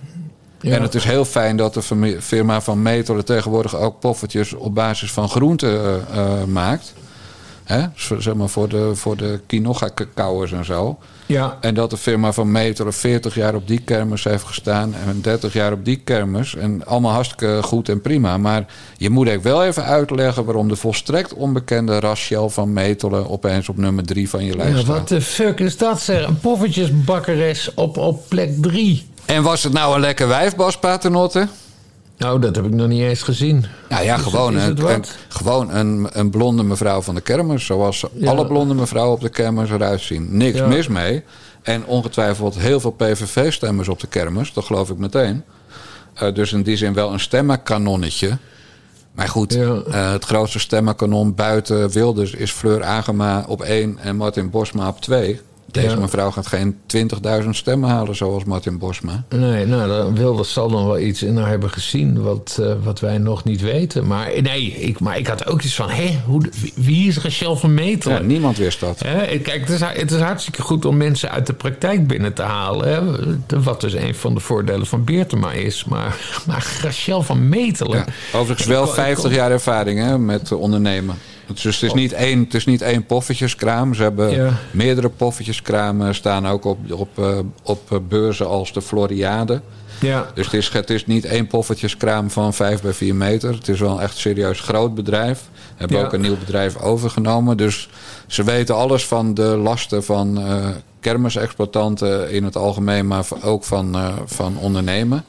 [0.61, 0.75] Ja.
[0.75, 5.13] En het is heel fijn dat de firma van Metelen tegenwoordig ook poffertjes op basis
[5.13, 6.95] van groenten uh, maakt.
[7.65, 7.83] Hè?
[8.19, 9.41] Zeg maar voor de, voor de
[10.53, 10.99] en zo.
[11.27, 11.59] Ja.
[11.61, 14.95] En dat de firma van Metelen 40 jaar op die kermis heeft gestaan...
[14.95, 16.55] en 30 jaar op die kermis.
[16.55, 18.39] En allemaal hartstikke goed en prima.
[18.39, 18.67] Maar
[18.97, 20.45] je moet ook wel even uitleggen...
[20.45, 23.31] waarom de volstrekt onbekende Rachel van Metelen...
[23.31, 24.97] opeens op nummer 3 van je lijst ja, staat.
[24.99, 26.27] Wat de fuck is dat, zeg?
[26.27, 29.07] Een poffertjesbakkeres op, op plek 3.
[29.25, 31.49] En was het nou een lekker wijf, Bas Paternotte?
[32.17, 33.65] Nou, dat heb ik nog niet eens gezien.
[33.89, 37.67] Nou ja, gewoon, het, een, een, gewoon een, een blonde mevrouw van de kermis.
[37.67, 38.31] Zoals ja.
[38.31, 40.37] alle blonde mevrouwen op de kermis eruit zien.
[40.37, 40.67] Niks ja.
[40.67, 41.23] mis mee.
[41.63, 44.53] En ongetwijfeld heel veel PVV-stemmers op de kermis.
[44.53, 45.45] Dat geloof ik meteen.
[46.23, 48.39] Uh, dus in die zin wel een stemmenkanonnetje.
[49.13, 49.83] Maar goed, ja.
[49.89, 55.01] uh, het grootste stemmenkanon buiten Wilders is Fleur Agema op één en Martin Bosma op
[55.01, 55.41] twee.
[55.71, 55.97] Deze ja.
[55.97, 56.77] mevrouw gaat geen
[57.43, 59.25] 20.000 stemmen halen zoals Martin Bosma.
[59.29, 63.01] Nee, nou, dan Wilders zal dan wel iets in haar hebben gezien wat, uh, wat
[63.01, 64.07] wij nog niet weten.
[64.07, 66.43] Maar nee, ik, maar ik had ook iets van, hé, hoe,
[66.75, 68.17] wie is Rachel van Metelen?
[68.17, 69.01] Ja, niemand wist dat.
[69.05, 69.39] Hè?
[69.39, 72.89] Kijk, het is, het is hartstikke goed om mensen uit de praktijk binnen te halen.
[72.89, 73.01] Hè?
[73.63, 75.85] Wat dus een van de voordelen van Beertema is.
[75.85, 77.99] Maar, maar Rachel van Metelen...
[77.99, 81.17] Ja, overigens wel 50 jaar ervaring hè, met ondernemen.
[81.47, 83.95] Dus het is niet één, het is niet één poffertjeskraam.
[83.95, 84.53] Ze hebben ja.
[84.71, 89.61] meerdere poffertjeskramen staan ook op, op, uh, op beurzen als de Floriade.
[90.01, 90.31] Ja.
[90.35, 93.55] Dus het is, het is niet één poffertjeskraam van 5 bij 4 meter.
[93.55, 95.49] Het is wel een echt serieus groot bedrijf.
[95.77, 96.05] Hebben Ja.
[96.05, 97.57] ook een nieuw bedrijf overgenomen.
[97.57, 97.89] Dus
[98.27, 100.67] ze weten alles van de lasten van uh,
[101.01, 105.25] kermisexploitanten in het algemeen, maar ook van, uh, van ondernemen.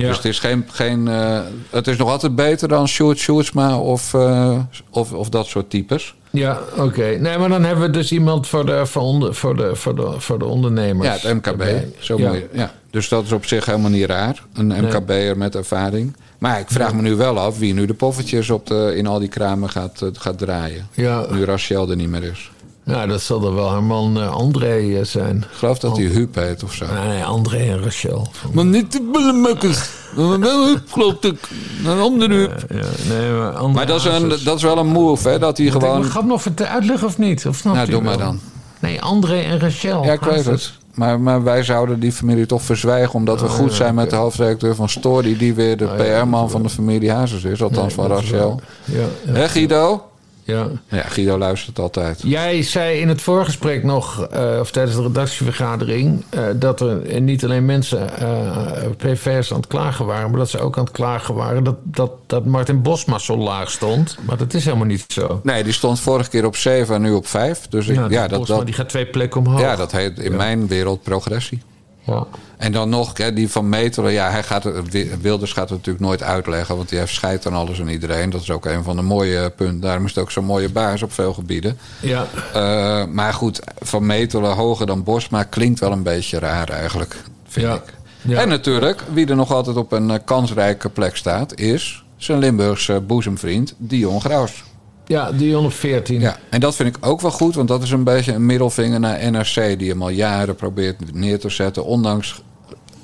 [0.00, 0.06] Ja.
[0.06, 4.12] Dus het is, geen, geen, uh, het is nog altijd beter dan Sjoerd Sjoerdsma of,
[4.14, 4.58] uh,
[4.90, 6.14] of, of dat soort types.
[6.30, 6.82] Ja, oké.
[6.82, 7.14] Okay.
[7.16, 10.14] Nee, maar dan hebben we dus iemand voor de, voor onder, voor de, voor de,
[10.18, 11.22] voor de ondernemers.
[11.22, 11.64] Ja, het MKB.
[11.98, 12.28] Zo ja.
[12.28, 12.72] Mooi, ja.
[12.90, 14.42] Dus dat is op zich helemaal niet raar.
[14.54, 16.16] Een MKB'er met ervaring.
[16.38, 19.18] Maar ik vraag me nu wel af wie nu de poffertjes op de, in al
[19.18, 20.88] die kramen gaat, gaat draaien.
[20.94, 21.26] Ja.
[21.30, 22.50] Nu Rachel er niet meer is.
[22.88, 25.36] Nou, dat zal er wel haar man uh, André uh, zijn.
[25.36, 26.86] Ik geloof dat hij Huub heet of zo.
[26.86, 28.28] Nee, nee André en Rachel.
[28.52, 29.90] Maar niet de bullenmukkers.
[30.14, 31.48] Wel Huub, geloof ik.
[31.84, 32.64] Een andere Huub.
[32.68, 35.38] Ja, ja, nee, maar, André maar dat, is een, dat is wel een move, hè?
[35.38, 36.04] Dat hij gewoon...
[36.04, 37.46] Ik ga nog even uitleggen of niet?
[37.46, 38.40] Of nou, doe maar dan.
[38.78, 40.04] Nee, André en Rachel.
[40.04, 40.72] Ja, ik weet het.
[40.94, 43.14] Maar, maar wij zouden die familie toch verzwijgen...
[43.14, 45.36] omdat we Oh, goed ja, zijn met de hoofdredacteur van Story...
[45.36, 47.62] die weer de Oh, ja, PR-man van de familie Hazes is.
[47.62, 48.60] Althans Nee, van Rachel.
[48.84, 50.07] Ja, ja, Hè, Guido?
[50.48, 50.66] Ja.
[50.88, 52.20] Ja, Guido luistert altijd.
[52.24, 57.44] Jij zei in het voorgesprek nog, uh, of tijdens de redactievergadering, uh, dat er niet
[57.44, 61.34] alleen mensen, uh, PV's aan het klagen waren, maar dat ze ook aan het klagen
[61.34, 64.16] waren dat, dat, dat Martin Bosma zo laag stond.
[64.26, 65.40] Maar dat is helemaal niet zo.
[65.42, 67.66] Nee, die stond vorige keer op 7 en nu op 5.
[67.68, 69.60] Dus ik, Ja, ja, dat, Bosma dat, die gaat twee plekken omhoog.
[69.60, 70.36] ja, dat heet in Ja.
[70.36, 71.62] mijn wereld progressie.
[72.08, 72.26] Ja.
[72.56, 76.04] En dan nog, hè, die van Metelen, ja, hij gaat, het- Wilders gaat het natuurlijk
[76.04, 78.30] nooit uitleggen, want die heeft scheid aan alles en iedereen.
[78.30, 79.80] Dat is ook een van de mooie punten.
[79.80, 81.78] Daarom is het ook zo'n mooie baas op veel gebieden.
[82.00, 82.26] Ja.
[82.54, 87.16] Uh, maar goed, van Metelen hoger dan Bosma klinkt wel een beetje raar eigenlijk,
[87.48, 87.74] vind Ja.
[87.74, 87.82] ik.
[88.22, 88.40] Ja.
[88.40, 93.00] En natuurlijk, wie er nog altijd op een uh, kansrijke plek staat, is zijn Limburgse
[93.00, 94.64] boezemvriend Dion Graus.
[95.08, 96.20] Ja, Dion op 14.
[96.20, 99.00] Ja, en dat vind ik ook wel goed, want dat is een beetje een middelvinger
[99.00, 102.42] naar NRC, die hem al jaren probeert neer te zetten, ondanks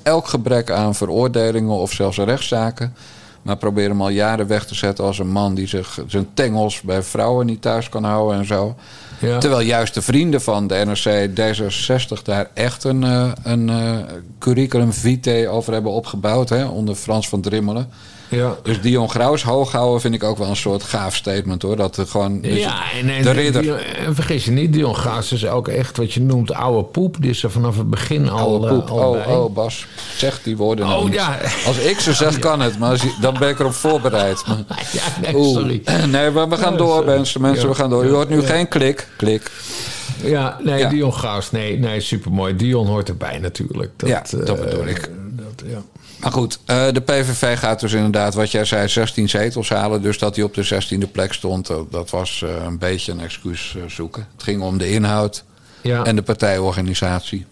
[0.03, 2.95] elk gebrek aan veroordelingen of zelfs rechtszaken.
[3.41, 6.81] Maar probeer hem al jaren weg te zetten als een man die zich zijn tengels
[6.81, 8.75] bij vrouwen niet thuis kan houden en zo.
[9.19, 9.37] Ja.
[9.37, 13.97] Terwijl juist de vrienden van de NRC D66 daar echt een, eh, een eh,
[14.39, 16.49] curriculum vitae over hebben opgebouwd.
[16.49, 17.89] Hè, onder Frans van Drimmelen.
[18.35, 18.55] Ja.
[18.63, 21.75] Dus Dion Graus hoog houden vind ik ook wel een soort gaaf statement hoor.
[21.75, 22.41] Dat er gewoon.
[22.41, 23.61] dus ja, en, en, de ridder.
[23.61, 27.17] Dion- en vergis je niet, Dion Gaas is ook echt wat je noemt oude poep.
[27.19, 28.89] Die is er vanaf het begin al, Oude eh, poep.
[28.89, 29.25] al bij.
[29.25, 29.85] Oh, oh, Bas.
[30.17, 31.13] Zeg die woorden nou Oh, niet.
[31.13, 31.37] ja.
[31.65, 32.79] Als ik ze zeg, kan het.
[32.79, 34.43] Maar als je- dan ben ik erop voorbereid.
[34.47, 35.53] Maar- Ja, nee, Oeh.
[35.57, 35.81] sorry.
[36.15, 37.41] Nee, maar we gaan Ja, door, mensen.
[37.41, 38.05] Mensen, we gaan door.
[38.05, 39.07] U hoort nu geen klik.
[39.17, 39.51] Klik.
[40.23, 40.87] Ja, nee.
[40.87, 42.55] Dion Gaas, nee, nee, supermooi.
[42.55, 43.91] Dion hoort erbij natuurlijk.
[43.97, 45.09] Dat, Ja, dat eh, bedoel ik.
[45.29, 45.81] Dat, ja.
[46.25, 50.01] Maar goed, eh, de PVV gaat dus inderdaad, wat jij zei, 16 zetels halen.
[50.01, 53.19] Dus dat hij op de 16e plek stond, dat- dat was eh, een beetje een
[53.19, 54.27] excuus eh, zoeken.
[54.33, 55.43] Het ging om de inhoud
[55.81, 57.45] Ja, en de partijorganisatie.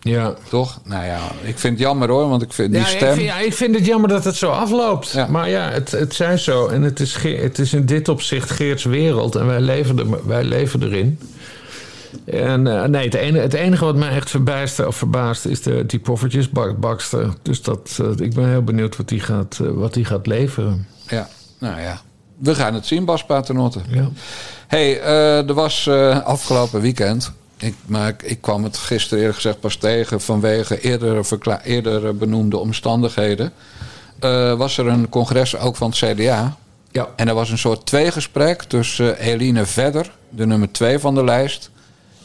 [0.00, 0.34] ja.
[0.48, 0.80] Toch?
[0.84, 3.08] Nou ja, ik vind het jammer hoor, want ik vind die stem...
[3.08, 5.10] Ik vind, ja, ik vind het jammer dat het zo afloopt.
[5.10, 5.26] Ja.
[5.26, 6.66] Maar ja, het, het zij zo.
[6.66, 9.34] En het is, het is in dit opzicht Geerts wereld.
[9.36, 11.18] En wij leven, er, wij leven erin.
[12.24, 15.86] En eh, nee, het enige, het enige wat mij echt verbijst of verbaast is de,
[15.86, 17.34] die poffertjes bak, bakster.
[17.42, 20.86] Dus dat, eh, ik ben heel benieuwd wat die gaat, eh, wat die gaat leveren.
[21.08, 22.00] Ja, nou ja.
[22.36, 23.80] We gaan het zien, Bas Paternotte.
[23.88, 24.08] Ja.
[24.66, 25.88] hey, er was
[26.24, 27.32] afgelopen weekend...
[27.58, 30.20] Ik, maar ik, ik kwam het gisteren eerlijk gezegd pas tegen...
[30.20, 31.26] vanwege eerder,
[31.64, 33.52] eerder benoemde omstandigheden...
[34.56, 36.56] was er een congres ook van het CDA...
[36.96, 37.08] Ja.
[37.16, 41.70] En er was een soort tweegesprek tussen Eline Vedder, de nummer twee van de lijst,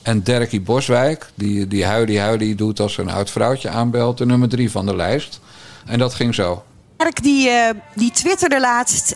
[0.02, 4.50] en Derkie Boswijk, die, die huilie huilie doet als een oud vrouwtje aanbelt, de nummer
[4.50, 5.40] drie van de lijst.
[5.86, 6.64] En dat ging zo.
[6.98, 9.16] Merk die, eh, die twitterde laatst.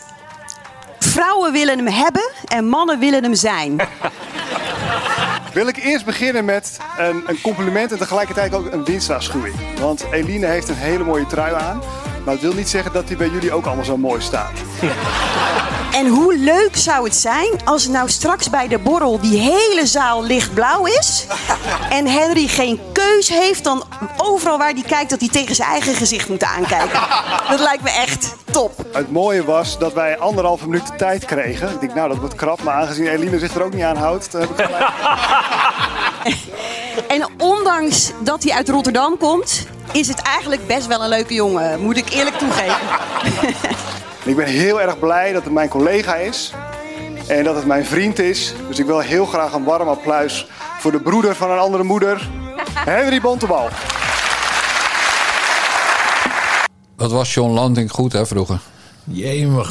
[1.00, 3.76] Vrouwen willen hem hebben en mannen willen hem zijn.
[5.54, 9.56] Wil ik eerst beginnen met een, een compliment en tegelijkertijd ook een winstwaarschuwing.
[9.80, 11.82] Want Eline heeft een hele mooie trui aan.
[12.26, 14.52] Maar dat wil niet zeggen dat die bij jullie ook allemaal zo mooi staat.
[15.92, 20.24] En hoe leuk zou het zijn als nou straks bij de borrel die hele zaal
[20.24, 21.26] lichtblauw is.
[21.90, 23.84] En Henry geen keus heeft dan
[24.18, 27.00] overal waar hij kijkt dat hij tegen zijn eigen gezicht moet aankijken.
[27.50, 28.86] Dat lijkt me echt top.
[28.92, 31.70] Het mooie was dat wij anderhalve minuut de tijd kregen.
[31.70, 34.32] Ik denk, nou dat wordt krap, maar aangezien Eline zich er ook niet aan houdt,
[34.32, 34.66] dan heb ik.
[37.08, 41.80] En ondanks dat hij uit Rotterdam komt, is het eigenlijk best wel een leuke jongen.
[41.80, 42.88] Moet ik eerlijk toegeven.
[44.26, 46.54] Ik ben heel erg blij dat het mijn collega is.
[47.28, 48.54] En dat het mijn vriend is.
[48.68, 50.48] Dus ik wil heel graag een warm applaus
[50.80, 52.30] voor de broeder van een andere moeder.
[52.90, 53.70] Henry Bontebal.
[56.96, 58.60] Dat was John Landing goed, hè, vroeger.
[59.08, 59.70] Jee, maar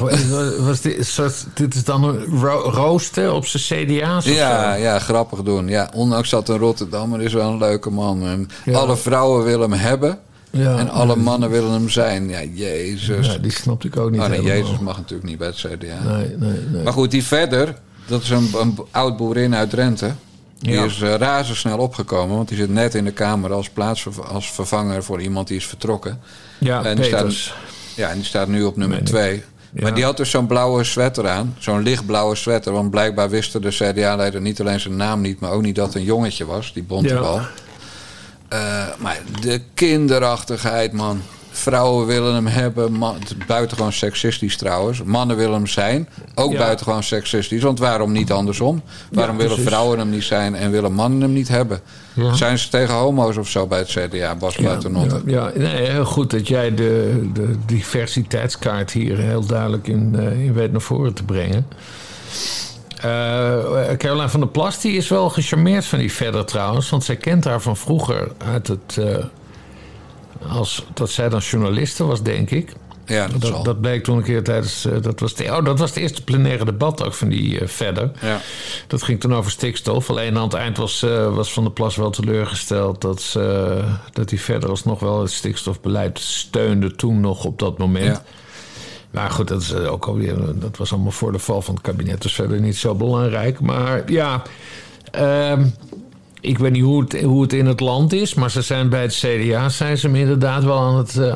[0.59, 4.25] was, dit, soort, dit is dan een ro rooster op zijn CDA's?
[4.25, 4.81] Ja, zo?
[4.81, 5.69] ja, grappig doen.
[5.69, 8.23] Ja, ondanks dat een Rotterdammer is wel een leuke man.
[8.27, 8.79] En Ja.
[8.79, 10.19] alle vrouwen willen hem hebben.
[10.51, 10.79] Ja.
[10.79, 12.29] en alle mannen willen hem zijn.
[12.29, 13.27] Ja, jezus.
[13.27, 14.59] Ja, die snapte ik ook niet oh, nee, helemaal.
[14.63, 16.17] Jezus mag natuurlijk niet bij het CDA.
[16.17, 16.83] Nee, nee, nee.
[16.83, 17.75] Maar goed, die verder,
[18.07, 20.11] dat is een, een oud boerin uit Drenthe.
[20.59, 20.85] Die Ja.
[20.85, 25.03] is eh, razendsnel opgekomen, want die zit net in de Kamer als, plaatsverv- als vervanger
[25.05, 26.21] voor iemand die is vertrokken.
[26.59, 27.55] Ja, en staat, Peters.
[27.95, 29.13] Ja, en die staat nu op nummer Meen ik.
[29.13, 29.43] twee.
[29.73, 29.83] Ja.
[29.83, 32.73] Maar die had dus zo'n blauwe sweater aan, zo'n lichtblauwe sweater.
[32.73, 35.95] Want blijkbaar wisten de CDA-leider niet alleen zijn naam niet, maar ook niet dat het
[35.95, 37.41] een jongetje was, die bontebal.
[37.41, 37.49] Ja.
[38.49, 41.23] Eh, maar de kinderachtigheid, man.
[41.57, 42.93] Vrouwen willen hem hebben.
[42.93, 45.03] Man, is buitengewoon seksistisch trouwens.
[45.03, 46.09] Mannen willen hem zijn.
[46.35, 46.59] Ook Ja.
[46.59, 47.63] buitengewoon seksistisch.
[47.63, 48.83] Want waarom niet andersom?
[49.11, 51.81] Waarom willen vrouwen hem niet zijn en willen mannen hem niet hebben?
[52.13, 52.35] Ja.
[52.35, 55.23] Zijn ze tegen homo's of zo bij het CDA, Bas Ja, Buitennotte?
[55.27, 60.45] ja, ja, nee, heel goed dat jij de, de diversiteitskaart hier heel duidelijk in, eh,
[60.45, 61.67] in weet naar voren te brengen.
[63.01, 66.91] Eh Caroline van der Plas die is wel gecharmeerd van die verder trouwens.
[66.91, 69.01] Want zij kent haar van vroeger uit het...
[70.49, 72.73] als, dat zij dan journaliste was, denk ik.
[73.07, 73.41] Ja, dat.
[73.41, 74.85] Dat, dat bleek toen een keer tijdens...
[74.85, 77.69] eh, dat, was de, oh, dat was het eerste plenaire debat ook van die eh,
[77.69, 78.11] verder.
[78.21, 78.41] Ja.
[78.87, 80.11] Dat ging toen over stikstof.
[80.11, 83.01] Alleen aan het eind was, eh, was Van der Plas wel teleurgesteld...
[83.01, 83.81] dat, ze,
[84.13, 88.17] dat hij verder alsnog wel het stikstofbeleid steunde toen nog op dat moment.
[88.17, 88.23] Ja.
[89.11, 92.23] Maar goed, dat, is ook alweer, dat was allemaal voor de val van het kabinet.
[92.23, 93.61] Dus verder niet zo belangrijk.
[93.61, 94.43] Maar ja,
[95.11, 95.67] ehm,
[96.45, 98.35] ik weet niet hoe het, hoe het in het land is.
[98.35, 101.35] Maar ze zijn bij het CDA zijn ze hem inderdaad wel aan het uh,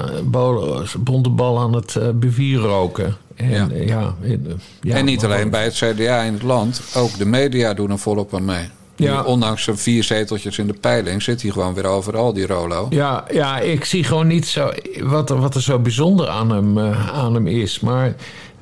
[0.99, 3.17] bonte bal aan het uh, bevierroken.
[3.37, 3.69] En, Ja.
[3.71, 6.81] eh, ja, in, eh, ja, en niet alleen bij het CDA in het land.
[6.97, 8.69] Ook de media doen er volop aan mee.
[8.97, 9.23] Ja.
[9.23, 12.87] Ondanks zijn vier zeteltjes in de peiling zit hij gewoon weer overal, die Rolo.
[12.91, 14.71] Ja, ja, ik zie gewoon niet zo
[15.03, 17.81] wat, er- wat er zo bijzonder aan hem, eh, aan hem is.
[17.81, 18.15] Maar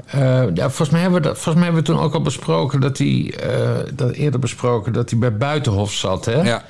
[0.07, 2.81] eh, ja, volgens, mij hebben we dat, volgens mij hebben we toen ook al besproken
[2.81, 6.25] dat hij, eh, dat eerder besproken dat hij bij Buitenhof zat.
[6.25, 6.43] Hè?
[6.43, 6.63] Ja,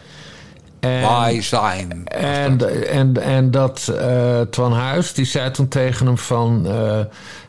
[0.81, 2.07] En, wij zijn.
[2.09, 6.67] en, en, en dat eh Twan Huis, die zei toen tegen hem van...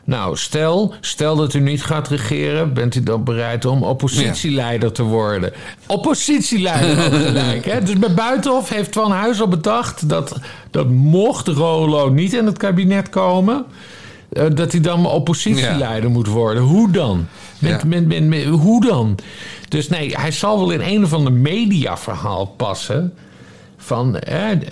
[0.04, 2.74] nou, stel, stel dat u niet gaat regeren...
[2.74, 5.52] bent u dan bereid om oppositieleider te worden?
[5.86, 7.82] Oppositieleider ook gelijk, hè?
[7.82, 10.08] Dus bij Buitenhof heeft Twan Huis al bedacht...
[10.08, 10.38] dat,
[10.70, 13.66] dat mocht Rolo niet in het kabinet komen...
[14.32, 16.62] eh, dat hij dan oppositieleider moet worden.
[16.62, 17.26] Hoe dan?
[17.58, 17.86] Met, Ja.
[17.86, 19.18] met, met, met- hoe dan?
[19.68, 23.14] Dus nee, hij zal wel in een of ander mediaverhaal passen
[23.76, 24.62] van hij-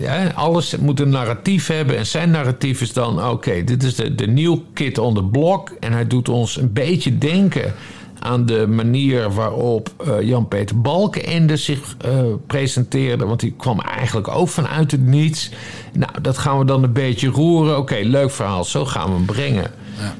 [0.00, 1.96] hè, alles moet een narratief hebben.
[1.96, 5.70] En zijn narratief is dan: oké, dit is de, de nieuw kid on the block.
[5.80, 7.74] En hij doet ons een beetje denken
[8.20, 13.24] aan de manier waarop eh, Jan-Peter Balkenende zich eh, presenteerde.
[13.26, 15.50] Want die kwam eigenlijk ook vanuit het niets.
[15.92, 17.78] Nou, dat gaan we dan een beetje roeren.
[17.78, 19.64] Oké, leuk verhaal, zo gaan we hem brengen.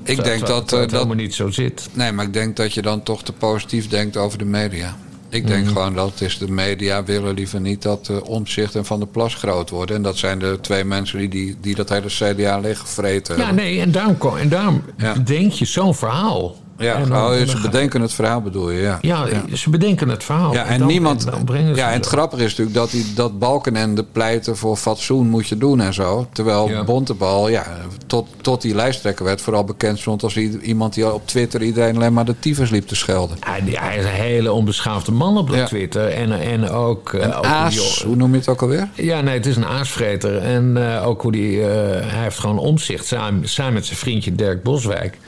[0.02, 0.90] Ik Terwijl- denk dat, het eh, dat...
[0.90, 1.88] helemaal niet zo zit.
[1.92, 4.96] Nee, maar ik denk dat je dan toch te positief denkt over de media.
[5.30, 5.72] Ik denk Mhm.
[5.72, 9.34] gewoon dat is de media willen liever niet dat uh, Omtzigt en Van der Plas
[9.34, 9.96] groot worden.
[9.96, 13.64] En dat zijn de twee mensen die, die, die dat hele CDA leeggevreten Ja, hebben.
[13.64, 15.14] nee, en daarom, en daarom Ja.
[15.14, 16.56] denk je zo'n verhaal.
[16.78, 18.98] Ja, dan- oh, ze bedenken het verhaal bedoel je, ja.
[19.00, 20.52] Ja, ze bedenken het verhaal.
[20.52, 21.24] Ja, en dan- niemand.
[21.46, 25.48] dan ja, en het grappige is natuurlijk dat, die, dat Balkenende pleiten voor fatsoen moet
[25.48, 26.26] je doen en zo.
[26.32, 26.84] Terwijl Ja.
[26.84, 27.66] Bontebal, ja,
[28.06, 32.12] tot, tot die lijsttrekker werd, vooral bekend stond als iemand die op Twitter iedereen alleen
[32.12, 33.36] maar de tyfus liep te schelden.
[33.40, 35.66] Hij, is een hele onbeschaafde man op Ja.
[35.66, 36.08] Twitter.
[36.08, 37.12] En, en ook...
[37.12, 38.88] eh, Een ook aas, hoe noem je het ook alweer?
[38.94, 40.38] Ja, nee, het is een aasvreter.
[40.38, 41.60] En eh, ook hoe die...
[41.62, 41.66] eh,
[42.10, 43.06] hij heeft gewoon omzicht.
[43.06, 45.18] Samen, samen met zijn vriendje Dirk Boswijk...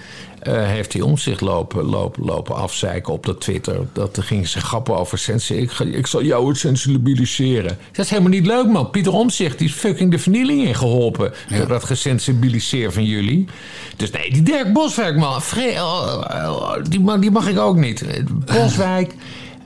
[0.41, 3.77] eh, heeft hij omzicht lopen, lopen, lopen afzeiken op dat Twitter.
[3.93, 5.55] Dat er ging ze grappen over sensi.
[5.55, 7.79] Ik, ga- ik zal jou het sensibiliseren.
[7.93, 8.91] Dat is helemaal niet leuk, man.
[8.91, 11.33] Pieter Omzicht die is fucking de vernieling in geholpen.
[11.57, 13.47] Door dat gesensibiliseerd van jullie.
[13.97, 15.43] Dus nee, die Dirk Boswijk, man.
[15.43, 18.05] vre- eh, die, man die mag ik ook niet.
[18.55, 19.15] Boswijk...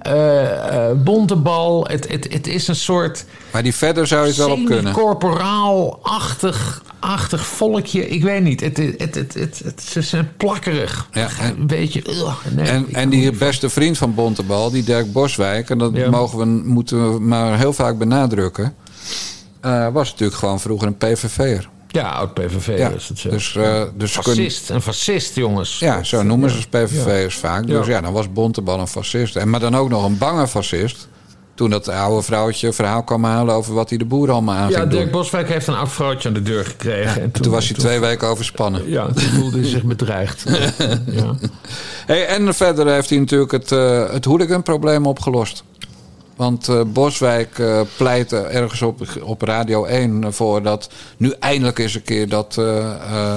[0.05, 1.87] eh, Bontebal.
[1.87, 4.93] Het, het, het is een soort Maar die verder zou je wel op kunnen.
[4.93, 8.09] corporaal-achtig achtig volkje.
[8.09, 8.61] Ik weet niet.
[8.61, 11.09] Het, het, het, het, ze zijn plakkerig.
[11.13, 12.03] Ja, en- een beetje.
[12.11, 16.11] ugh, nee, En, en die beste vriend van Bontebal, die Dirk Boswijk, en dat Ja.
[16.11, 18.75] mogen we, moeten we maar heel vaak benadrukken,
[19.61, 21.69] eh, was natuurlijk gewoon vroeger een PVV'er.
[21.95, 23.31] Ja, oud-PVV Ja, is het zo.
[23.31, 24.71] dus, eh, dus fascist.
[24.71, 25.79] Een fascist, jongens.
[25.79, 27.67] Ja, zo noemen ze PVV'ers vaak.
[27.67, 27.93] Dus Ja.
[27.93, 29.37] ja, dan was Bontebal een fascist.
[29.37, 31.09] En, maar dan ook nog een bange fascist.
[31.55, 34.85] Toen dat oude vrouwtje verhaal kwam halen over wat hij de boer allemaal aan Ja,
[34.85, 35.11] Dirk.
[35.11, 37.23] Boswijk heeft een oud vrouwtje aan de deur gekregen.
[37.23, 38.91] en Toen was hij twee weken overspannen.
[38.91, 40.45] Ja, toen voelde hij zich bedreigd.
[41.07, 41.35] ja.
[42.07, 45.65] Hey, en verder heeft hij natuurlijk het, eh het hooliganprobleem opgelost.
[46.37, 51.95] Want eh, Boswijk eh pleitte ergens op, op Radio 1 voor dat nu eindelijk eens
[51.95, 53.35] een keer dat, eh,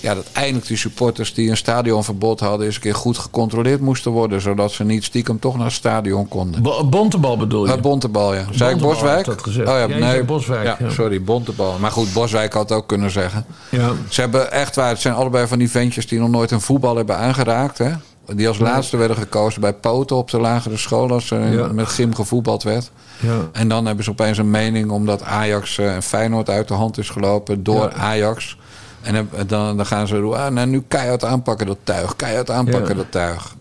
[0.00, 4.10] ja, dat eindelijk die supporters die een stadionverbod hadden, eens een keer goed gecontroleerd moesten
[4.10, 4.40] worden.
[4.40, 6.62] Zodat ze niet stiekem toch naar het stadion konden.
[6.62, 7.74] Bo- Bontebal bedoel je?
[7.76, 8.44] Uh, Bontebal, ja.
[8.50, 9.14] Zei ik Boswijk?
[9.14, 9.68] heeft dat gezegd.
[9.68, 10.24] Oh ja, nee.
[10.24, 10.90] Boswijk, Ja, ja.
[10.90, 11.78] sorry, Bontebal.
[11.78, 13.44] Maar goed, Boswijk had het ook kunnen zeggen.
[13.70, 13.90] ja.
[14.08, 16.96] Ze hebben echt waar, het zijn allebei van die ventjes die nog nooit een voetbal
[16.96, 17.78] hebben aangeraakt.
[17.78, 17.90] Hè?
[18.34, 21.66] Die als laatste werden gekozen bij Poten op de lagere school als er Ja.
[21.72, 22.90] met gym gevoetbald werd.
[23.20, 23.38] ja.
[23.52, 26.98] En dan hebben ze opeens een mening omdat Ajax eh, en Feyenoord uit de hand
[26.98, 27.92] is gelopen door Ja.
[27.92, 28.58] Ajax.
[29.02, 33.10] En dan- dan, gaan ze ah, nou, nu keihard aanpakken dat tuig, keihard aanpakken dat
[33.12, 33.54] tuig.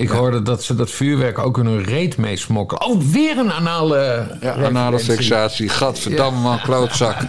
[0.00, 2.84] Ik hoorde dat ze dat vuurwerk ook in hun reet meesmokkelen.
[2.84, 4.26] Oh, weer een anale...
[4.40, 5.68] Ja, anale fixatie.
[5.68, 7.16] Gadverdamme man, klootzak.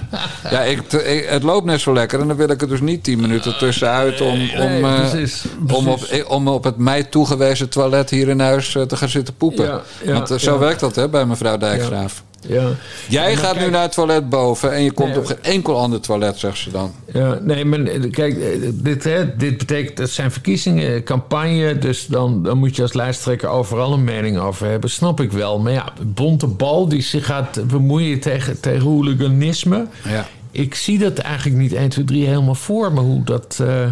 [0.50, 0.82] Ja, ik,
[1.28, 2.20] het loopt net zo lekker.
[2.20, 4.22] En dan wil ik er dus niet tien minuten tussenuit...
[4.22, 8.40] om, om, Nee, eh, precies, om, op, om op het mij toegewezen toilet hier in
[8.40, 9.82] huis eh, te gaan zitten poepen.
[10.06, 12.24] Want eh, zo werkt dat hè, bij mevrouw Dijkgraaf.
[12.48, 12.70] Ja.
[13.10, 14.74] Jij gaat nu naar het toilet boven...
[14.74, 16.94] en je komt Nee, op geen enkel ander toilet, zegt ze dan.
[17.14, 22.06] Ja, nee, maar eh, kijk, eh, dit, hè, dit betekent, het zijn verkiezingen, campagne, dus
[22.06, 25.60] dan, dan moet je als lijsttrekker overal een mening over hebben, snap ik wel.
[25.60, 29.86] Maar ja, bonte bal die zich gaat bemoeien tegen, tegen hooliganisme.
[30.08, 30.28] Ja.
[30.52, 33.88] Ik zie dat eigenlijk niet 1, 2, 3 helemaal voor me, hoe, dat, eh,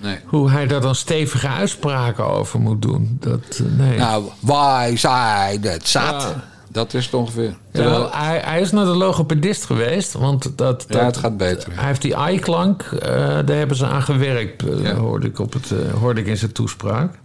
[0.00, 0.16] Nee.
[0.26, 3.16] hoe hij daar dan stevige uitspraken over moet doen.
[3.20, 3.98] Dat, eh, nee.
[3.98, 6.22] Nou, wij zijn het zat.
[6.22, 6.50] Ja.
[6.72, 7.56] Dat is het ongeveer.
[7.72, 11.72] Ja, hij, hij is naar de logopedist geweest, want dat, dat, Ja, het gaat beter.
[11.74, 14.94] Hij heeft die i-klank, eh, daar hebben ze aan gewerkt, Ja.
[14.94, 17.20] hoorde, ik op het, eh, hoorde ik in zijn toespraak.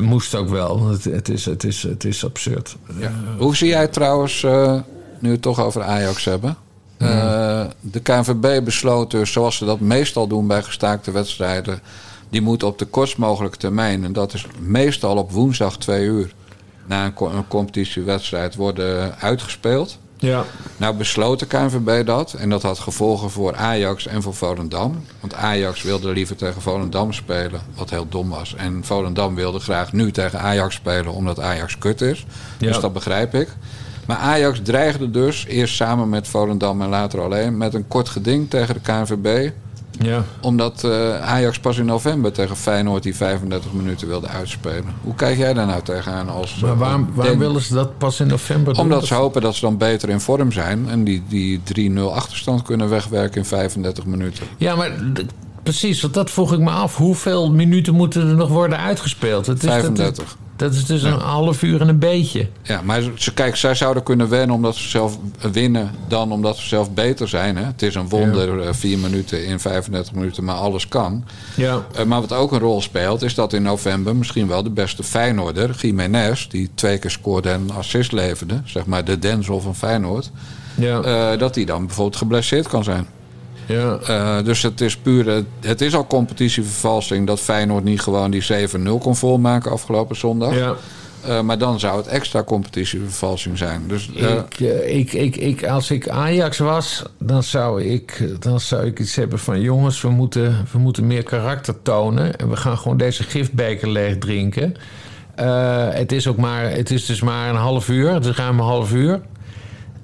[0.00, 2.76] Moest ook wel, want het, het, is, het, is, het is absurd.
[2.98, 3.12] Ja.
[3.38, 4.50] Hoe zie jij trouwens, nu
[5.20, 6.56] we het toch over Ajax hebben...
[7.80, 11.80] de KNVB besloot dus, zoals ze dat meestal doen bij gestaakte wedstrijden...
[12.30, 14.04] die moeten op de kortst mogelijke termijn...
[14.04, 16.32] en dat is meestal op woensdag twee uur...
[16.92, 19.98] na een, co- een competitiewedstrijd worden uitgespeeld.
[20.16, 20.44] Ja.
[20.76, 22.32] Nou besloot de KNVB dat.
[22.32, 25.04] En dat had gevolgen voor Ajax en voor Volendam.
[25.20, 27.60] Want Ajax wilde liever tegen Volendam spelen.
[27.74, 28.54] Wat heel dom was.
[28.54, 31.12] En Volendam wilde graag nu tegen Ajax spelen.
[31.12, 32.26] Omdat Ajax kut is.
[32.58, 32.66] Ja.
[32.66, 33.48] Dus dat begrijp ik.
[34.06, 37.56] Maar Ajax dreigde dus, eerst samen met Volendam en later alleen...
[37.56, 39.50] met een kort geding tegen de KNVB.
[40.04, 40.24] Ja.
[40.40, 44.94] Omdat eh, Ajax pas in november tegen Feyenoord die 35 minuten wilde uitspelen.
[45.02, 46.28] Hoe kijk jij daar nou tegenaan?
[46.28, 48.82] Als, Maar eh, waarom, willen ze dat pas in november doen?
[48.82, 50.88] omdat ze hopen dat ze dan beter in vorm zijn.
[50.88, 54.46] En die, die 3-0 achterstand kunnen wegwerken in 35 minuten.
[54.56, 54.90] Ja, maar
[55.62, 56.96] precies, want dat vroeg ik me af.
[56.96, 59.46] Hoeveel minuten moeten er nog worden uitgespeeld?
[59.46, 60.24] Het is, 35.
[60.24, 62.48] Dat, dat is dus een half uur en een beetje.
[62.62, 65.18] Ja, maar ze, kijk, zij zouden kunnen wennen omdat ze zelf
[65.52, 67.56] winnen dan omdat ze zelf beter zijn.
[67.56, 67.64] Hè?
[67.64, 71.24] Het is een wonder, eh, vier minuten in 35 minuten, maar alles kan.
[71.56, 71.82] Ja.
[71.94, 75.02] Eh, maar wat ook een rol speelt, is dat in november misschien wel de beste
[75.02, 79.76] Feyenoorder, Jiménez, die twee keer scoorde en een assist leverde, zeg maar de Denzel van
[79.76, 80.30] Feyenoord,
[80.74, 81.00] Ja.
[81.00, 83.06] eh, dat die dan bijvoorbeeld geblesseerd kan zijn.
[83.66, 83.98] Ja.
[84.06, 88.98] Eh, dus het is puur, het is al competitievervalsing dat Feyenoord niet gewoon die 7-0
[88.98, 90.54] kon volmaken afgelopen zondag.
[90.54, 90.74] ja.
[91.22, 93.82] Eh, maar dan zou het extra competitievervalsing zijn.
[93.86, 98.86] Dus eh, Ik, ik, ik, ik, als ik Ajax was, dan zou ik, dan zou
[98.86, 99.60] ik iets hebben van...
[99.60, 102.36] jongens, we moeten, we moeten meer karakter tonen...
[102.36, 104.76] en we gaan gewoon deze gifbeker leeg drinken.
[105.90, 108.64] Het, is ook maar, het is dus maar een half uur, het is ruim een
[108.64, 109.20] half uur.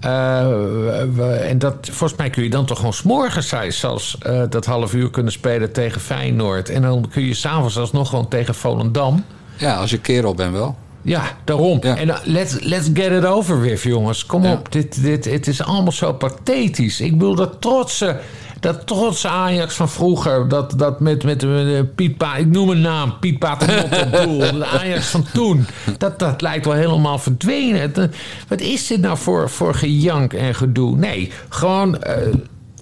[0.01, 4.95] Eh, en dat, volgens mij kun je dan toch gewoon s'morgens zelfs eh, dat half
[4.95, 6.71] uur kunnen spelen tegen Feyenoord.
[6.71, 9.25] En dan kun je s'avonds alsnog gewoon tegen Volendam...
[9.57, 10.77] ja, als je kerel bent wel.
[11.03, 11.79] Ja, daarom.
[11.83, 11.97] Ja.
[11.97, 14.27] En dan, let's, let's get it over with, jongens.
[14.27, 14.53] Kom Ja.
[14.53, 17.01] op, dit, dit, het is allemaal zo pathetisch.
[17.01, 18.21] Ik bedoel, dat trotse,
[18.61, 20.49] dat trotse Ajax van vroeger...
[20.49, 24.09] dat, dat met, met, eh, Piet Pa, ik noem een naam, Piet Paternotte
[24.59, 25.67] de Ajax van toen,
[25.99, 27.95] dat, dat lijkt wel helemaal verdwenen.
[27.95, 28.05] Eh,
[28.49, 30.97] wat is dit nou voor, voor gejank en gedoe?
[30.97, 32.03] Nee, gewoon...
[32.03, 32.17] eh,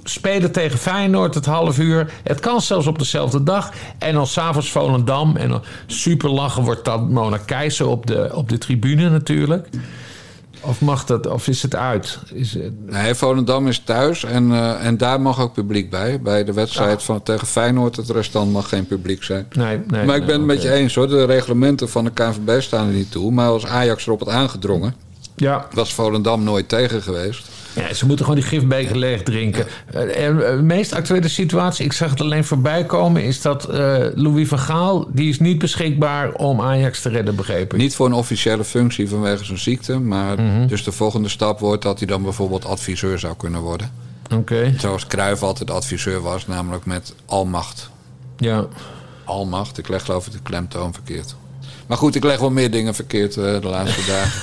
[0.09, 2.13] spelen tegen Feyenoord het half uur.
[2.23, 3.73] Het kan zelfs op dezelfde dag.
[3.99, 5.37] En dan s'avonds Volendam.
[5.37, 9.69] En dan super lachen wordt dan Mona Keijzer op de, op de tribune natuurlijk.
[10.69, 12.19] Of mag dat, of is het uit?
[12.33, 16.21] Is het, Nee, Volendam is thuis en, eh, en daar mag ook publiek bij.
[16.21, 19.47] Bij de wedstrijd van, tegen Feyenoord, het restant mag geen publiek zijn.
[19.53, 20.05] nee, nee.
[20.07, 21.09] maar ik ben het met je eens hoor.
[21.09, 23.33] De reglementen van de KNVB staan er niet toe.
[23.33, 24.95] Maar als Ajax erop had aangedrongen,
[25.37, 25.67] Ja.
[25.73, 27.49] was Volendam nooit tegen geweest.
[27.77, 29.67] Ja, ze moeten gewoon die gifbeker leeg drinken.
[29.93, 33.23] Eh, En de meest actuele situatie, ik zag het alleen voorbij komen...
[33.23, 37.79] is dat eh, Louis van Gaal, die is niet beschikbaar om Ajax te redden, begrepen.
[37.79, 39.99] Niet voor een officiële functie vanwege zijn ziekte.
[39.99, 40.67] Maar Mhm.
[40.67, 43.91] dus de volgende stap wordt dat hij dan bijvoorbeeld adviseur zou kunnen worden.
[44.35, 47.91] Oké, Zoals Cruijff altijd adviseur was, namelijk met almacht.
[48.39, 48.67] ja.
[49.25, 51.35] Almacht, ik leg geloof ik de klemtoon verkeerd.
[51.87, 54.43] Maar goed, ik leg wel meer dingen verkeerd eh, de laatste dagen.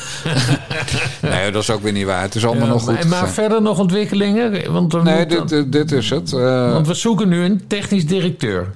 [1.32, 2.21] nee, dat is ook weer niet waar.
[2.21, 4.71] Het is allemaal nog goed maar, maar verder nog ontwikkelingen?
[4.71, 6.34] Want, Nee, dan- dit, dit, is het.
[6.34, 8.73] Eh, want we zoeken nu een technisch directeur.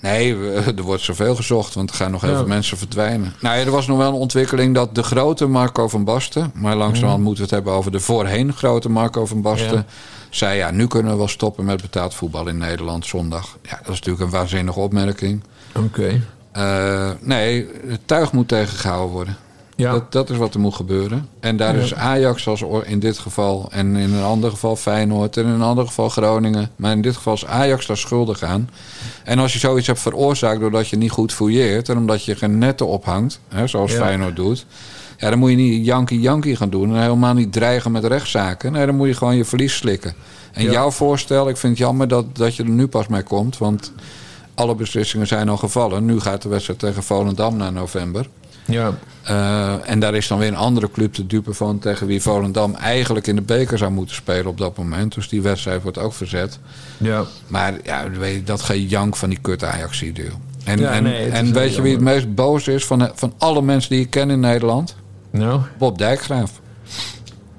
[0.00, 0.36] nee,
[0.76, 2.36] er wordt zoveel gezocht, want er gaan nog heel Ja.
[2.36, 3.34] veel mensen verdwijnen.
[3.40, 6.50] Nou ja, er was nog wel een ontwikkeling dat de grote Marco van Basten...
[6.54, 9.74] maar langzamerhand moeten we het hebben over de voorheen grote Marco van Basten...
[9.76, 9.84] Ja.
[10.30, 13.56] zei ja, nu kunnen we wel stoppen met betaald voetbal in Nederland zondag.
[13.62, 15.42] Ja, dat is natuurlijk een waanzinnige opmerking.
[15.76, 16.20] Oké.
[16.54, 19.36] Eh, nee, het tuig moet tegengehouden worden.
[19.76, 19.92] Ja.
[19.92, 21.28] Dat, dat is wat er moet gebeuren.
[21.40, 21.82] En daar Ja.
[21.82, 23.68] is Ajax als in dit geval...
[23.70, 25.36] en in een ander geval Feyenoord...
[25.36, 26.70] en in een ander geval Groningen...
[26.76, 28.70] maar in dit geval is Ajax daar schuldig aan.
[29.24, 30.60] En als je zoiets hebt veroorzaakt...
[30.60, 31.88] doordat je niet goed fouilleert...
[31.88, 33.40] en omdat je geen netten ophangt...
[33.48, 33.98] Hè, zoals Ja.
[33.98, 34.66] Feyenoord doet...
[35.18, 36.94] Ja, dan moet je niet janky-janky gaan doen...
[36.94, 38.72] en helemaal niet dreigen met rechtszaken.
[38.72, 40.14] Nee, dan moet je gewoon je verlies slikken.
[40.52, 40.70] En Ja.
[40.70, 43.58] jouw voorstel, ik vind het jammer dat, dat je er nu pas mee komt...
[43.58, 43.92] want
[44.54, 46.04] alle beslissingen zijn al gevallen.
[46.04, 48.26] Nu gaat de wedstrijd tegen Volendam naar november...
[48.66, 48.94] Ja.
[49.30, 51.78] Uh, en daar is dan weer een andere club te dupe van...
[51.78, 55.14] tegen wie Volendam eigenlijk in de beker zou moeten spelen op dat moment.
[55.14, 56.58] Dus die wedstrijd wordt ook verzet.
[56.96, 57.24] Ja.
[57.46, 60.16] Maar ja, weet je, dat gejank van die kut ajax joh.
[60.64, 63.62] En, Ja, en, nee, en weet je wie het meest boos is van, van alle
[63.62, 64.96] mensen die ik ken in Nederland?
[65.30, 65.60] Nou?
[65.78, 66.60] Bob Dijkgraaf.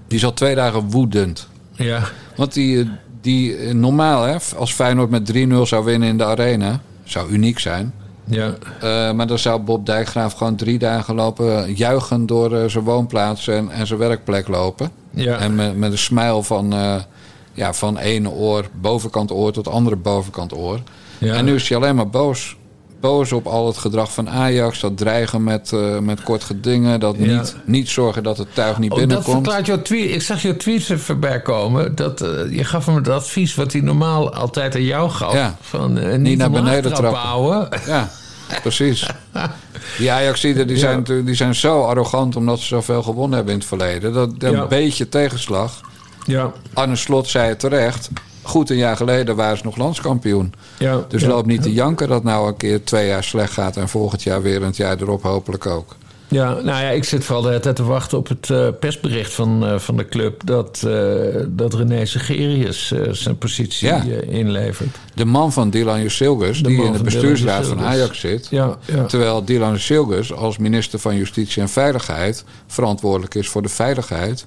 [0.08, 1.48] Die is al twee dagen woedend.
[1.72, 2.02] Ja.
[2.36, 2.88] Want die, eh,
[3.26, 6.82] die eh, normaal, hè, als Feyenoord met 3-0 zou winnen in de arena...
[7.04, 7.94] zou uniek zijn...
[8.28, 8.56] Ja.
[8.84, 13.48] Uh, maar dan zou Bob Dijkgraaf gewoon drie dagen lopen juichen door uh, zijn woonplaats
[13.48, 14.92] en, en zijn werkplek lopen.
[15.12, 15.38] Ja.
[15.38, 16.96] En met, met een smile van, uh,
[17.54, 20.80] ja, van ene oor, bovenkant oor tot andere bovenkant oor.
[21.18, 21.34] Ja.
[21.34, 22.58] En nu is hij alleen maar boos.
[23.06, 24.80] Boos op al het gedrag van Ajax.
[24.80, 27.00] Dat dreigen met, uh, met kort gedingen.
[27.00, 27.38] Dat Ja.
[27.38, 29.36] niet, niet zorgen dat het tuig niet Oh, dat binnenkomt.
[29.44, 30.10] verklaart jouw tweet.
[30.12, 31.96] Ik zag jouw tweets er voorbij komen.
[31.96, 35.34] Dat, eh, je gaf hem het advies wat hij normaal altijd aan jou gaf.
[35.34, 35.56] Ja.
[35.62, 37.70] Van, eh, niet, naar beneden trappen houden.
[37.88, 38.10] Ja,
[38.62, 39.10] precies.
[39.98, 43.68] Die Ajaxiden die zijn, die zijn zo arrogant omdat ze zoveel gewonnen hebben in het
[43.68, 44.14] verleden.
[44.14, 44.62] Dat dat Ja.
[44.62, 45.82] een beetje tegenslag.
[46.26, 48.10] Ja, Arne Slot zei het terecht.
[48.46, 50.54] Goed een jaar geleden waren ze nog landskampioen.
[50.80, 51.06] ja.
[51.08, 51.28] Dus ja.
[51.28, 53.78] loop niet te janken dat nou een keer twee jaar slecht gaat...
[53.78, 55.96] en volgend jaar weer en het jaar erop hopelijk ook.
[56.28, 59.34] Ja, nou ja, ik zit vooral de hele tijd te wachten op het eh, persbericht
[59.34, 60.42] van, eh, van de club...
[60.46, 64.04] dat, eh, dat René Segerius zijn positie Ja.
[64.28, 64.96] inlevert.
[65.14, 67.88] De man van Dylan Jusilgus, die in de bestuursraad Dylan van.
[67.88, 68.48] Ajax zit...
[68.50, 69.06] Ja, ja.
[69.06, 72.44] Terwijl Dylan Jusilgus als minister van Justitie en Veiligheid...
[72.68, 74.46] verantwoordelijk is voor de veiligheid...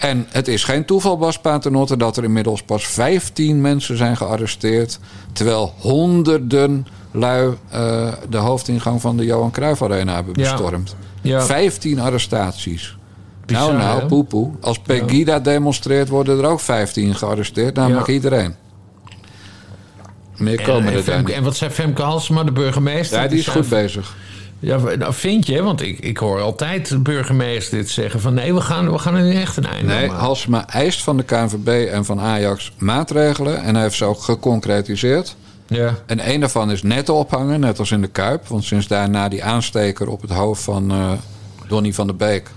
[0.00, 4.98] En het is geen toeval, Bas Paternotte, dat er inmiddels pas 15 mensen zijn gearresteerd.
[5.32, 10.96] Terwijl honderden lui eh, de hoofdingang van de Johan Cruijff Arena hebben bestormd.
[11.22, 11.42] Ja.
[11.42, 12.96] 15 arrestaties.
[13.46, 14.06] Bizar, nou, nou, hè?
[14.06, 14.50] poepoe.
[14.60, 17.74] Als Pegida demonstreert, worden er ook 15 gearresteerd.
[17.74, 18.12] Namelijk Ja.
[18.12, 18.54] iedereen.
[20.36, 21.36] Meer En, komen en, er Femke- niet.
[21.36, 23.22] en wat zei Femke Halsema, de burgemeester?
[23.22, 24.16] Ja, die is goed bezig.
[24.62, 25.62] Ja, nou, vind je?
[25.62, 29.14] Want ik, ik hoor altijd de burgemeester dit zeggen: van nee, we gaan, we gaan
[29.14, 30.24] er nu echt een einde aan Nee, maken.
[30.24, 33.62] Halsema eist van de KNVB en van Ajax maatregelen.
[33.62, 35.36] En hij heeft ze ook geconcretiseerd.
[35.66, 38.46] Ja, En een daarvan is netten ophangen, net als in de Kuip.
[38.48, 41.12] Want sinds daarna die aansteker op het hoofd van eh
[41.68, 42.50] Donny van der Beek...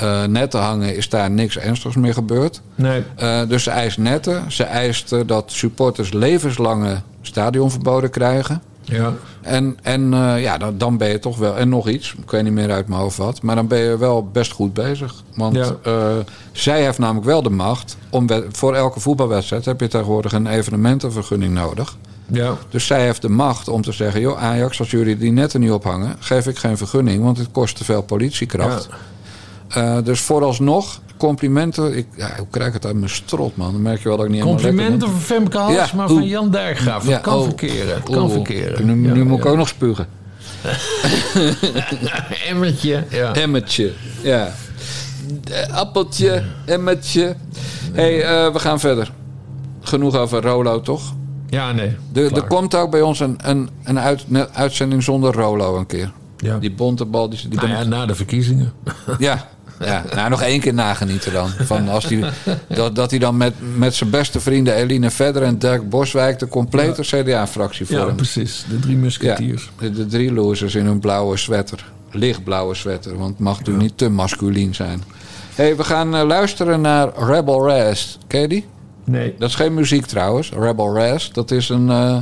[0.00, 2.60] eh netten hangen, is daar niks ernstigs meer gebeurd.
[2.74, 3.02] nee.
[3.16, 4.52] Eh, dus ze eist netten.
[4.52, 8.62] Ze eist dat supporters levenslange stadionverboden krijgen.
[8.82, 9.12] Ja.
[9.40, 11.56] En, en eh, ja, dan, dan ben je toch wel...
[11.56, 13.42] En nog iets, ik weet niet meer uit mijn hoofd wat...
[13.42, 15.14] maar dan ben je wel best goed bezig.
[15.34, 15.74] Want Ja.
[15.82, 16.16] eh,
[16.52, 17.96] zij heeft namelijk wel de macht...
[18.10, 21.96] om voor elke voetbalwedstrijd heb je tegenwoordig een evenementenvergunning nodig.
[22.26, 22.56] Ja.
[22.70, 24.20] Dus zij heeft de macht om te zeggen...
[24.20, 26.16] joh, Ajax, als jullie die netten niet ophangen...
[26.18, 28.88] geef ik geen vergunning, want het kost te veel politiekracht.
[29.68, 31.96] Eh, dus vooralsnog, complimenten...
[31.96, 33.72] Ik, ja, hoe krijg ik het uit mijn strot, man?
[33.72, 36.26] Dan merk je wel dat ik niet Complimenten voor Femke Halsema Ja, van.
[36.26, 37.06] Jan Dijkgraaf.
[37.08, 37.42] Ja, kan oh.
[37.42, 37.94] verkeren.
[37.94, 38.86] Het kan verkeren.
[38.86, 40.06] Nu, nu moet ik ook nog spugen.
[42.48, 43.04] Emmertje.
[43.10, 43.34] Ja.
[43.34, 43.92] Emmetje,
[44.22, 44.52] ja.
[45.70, 47.36] Appeltje, emmetje.
[47.92, 49.12] hey, eh, we gaan verder.
[49.80, 51.14] Genoeg over Rolo, toch?
[51.48, 51.96] ja, nee.
[52.12, 55.86] Er, er komt ook bij ons een, een, een uit- ne- uitzending zonder Rolo een
[55.86, 56.12] keer.
[56.36, 56.58] Ja.
[56.58, 58.72] Die bonte bal, die, die Nou ja, na de verkiezingen.
[59.18, 59.48] Ja,
[59.84, 60.04] ja.
[60.14, 61.48] Nou, nog één keer nagenieten dan.
[61.60, 62.24] Van als die,
[62.68, 66.38] dat, dat hij dan met, met zijn beste vrienden Eline Verder en Dirk Boswijk...
[66.38, 68.16] de complete CDA-fractie Ja, vormt.
[68.16, 68.64] precies.
[68.68, 69.70] De drie Ja, musketiers.
[69.78, 71.84] de, de drie losers in hun blauwe sweater.
[72.10, 75.02] Lichtblauwe sweater, want het mag natuurlijk niet te masculien zijn.
[75.54, 78.16] hey, we gaan eh, luisteren naar Rebel Raz.
[78.26, 78.66] Ken je die?
[79.04, 79.34] Nee.
[79.38, 80.50] Dat is geen muziek trouwens.
[80.58, 82.16] Rebel Raz, dat is een eh,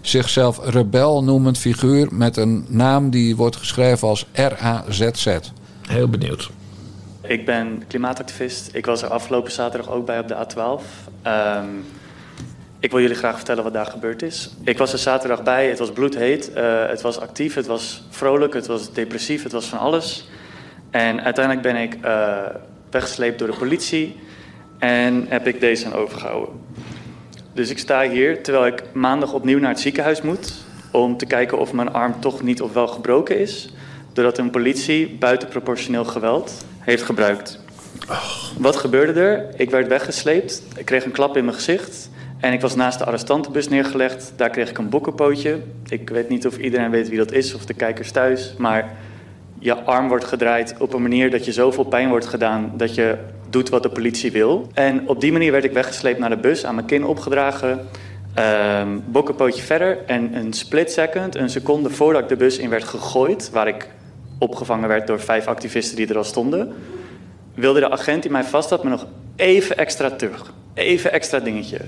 [0.00, 2.08] zichzelf rebel noemend figuur...
[2.10, 5.26] met een naam die wordt geschreven als R-A-Z-Z.
[5.88, 6.50] Heel benieuwd.
[7.28, 8.70] Ik ben klimaatactivist.
[8.72, 10.82] Ik was er afgelopen zaterdag ook bij op de A12.
[11.22, 11.68] Ehm,
[12.78, 14.50] ik wil jullie graag vertellen wat daar gebeurd is.
[14.64, 15.68] Ik was er zaterdag bij.
[15.68, 16.52] Het was bloedheet.
[16.52, 17.54] Eh, het was actief.
[17.54, 18.54] Het was vrolijk.
[18.54, 19.42] Het was depressief.
[19.42, 20.28] Het was van alles.
[20.90, 22.38] En uiteindelijk ben ik eh,
[22.90, 24.16] weggesleept door de politie.
[24.78, 26.54] En heb ik deze aan overgehouden.
[27.52, 30.54] Dus ik sta hier terwijl ik maandag opnieuw naar het ziekenhuis moet.
[30.92, 33.72] Om te kijken of mijn arm toch niet of wel gebroken is.
[34.12, 37.60] Doordat een politie buitenproportioneel geweld heeft gebruikt.
[38.58, 39.46] Wat gebeurde er?
[39.56, 40.62] Ik werd weggesleept.
[40.76, 42.10] Ik kreeg een klap in mijn gezicht.
[42.40, 44.32] En ik was naast de arrestantenbus neergelegd.
[44.36, 45.58] Daar kreeg ik een bokkenpootje.
[45.88, 48.54] Ik weet niet of iedereen weet wie dat is of de kijkers thuis.
[48.58, 48.96] Maar
[49.58, 53.16] je arm wordt gedraaid op een manier dat je zoveel pijn wordt gedaan dat je
[53.50, 54.68] doet wat de politie wil.
[54.74, 57.88] En op die manier werd ik weggesleept naar de bus, aan mijn kin opgedragen.
[58.34, 59.98] Ehm bokkenpootje verder.
[60.06, 63.88] En een split second, een seconde voordat ik de bus in werd gegooid, waar ik
[64.38, 66.72] opgevangen werd door vijf activisten die er al stonden,
[67.54, 69.06] wilde de agent die mij vast had me nog
[69.36, 70.52] even extra terug.
[70.74, 71.80] Even extra dingetje.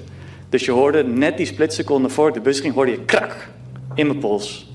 [0.49, 3.49] Dus je hoorde net die splitseconde voor de bus ging, hoorde je krak
[3.95, 4.67] in mijn pols.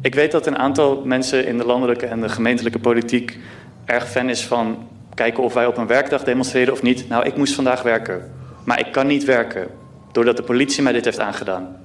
[0.00, 3.38] Ik weet dat een aantal mensen in de landelijke en de gemeentelijke politiek
[3.84, 7.08] erg fan is van kijken of wij op een werkdag demonstreren of niet.
[7.08, 8.30] Nou, ik moest vandaag werken.
[8.64, 9.66] Maar ik kan niet werken
[10.12, 11.76] doordat de politie mij dit heeft aangedaan.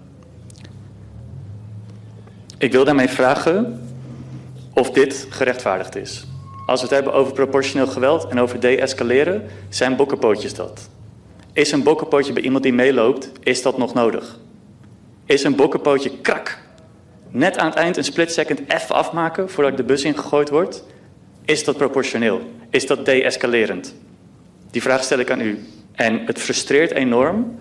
[2.57, 3.86] Ik wil daarmee vragen
[4.77, 6.25] of dit gerechtvaardigd is.
[6.65, 10.89] Als we het hebben over proportioneel geweld en over de-escaleren, zijn bokkenpootjes dat.
[11.53, 14.39] Is een bokkenpootje bij iemand die meeloopt, is dat nog nodig?
[15.25, 16.59] Is een bokkenpootje krak,
[17.29, 20.83] net aan het eind een split second even afmaken voordat de bus ingegooid word,
[21.45, 22.41] is dat proportioneel?
[22.69, 23.95] Is dat de-escalerend?
[24.71, 25.65] Die vraag stel ik aan u.
[25.91, 27.59] En het frustreert enorm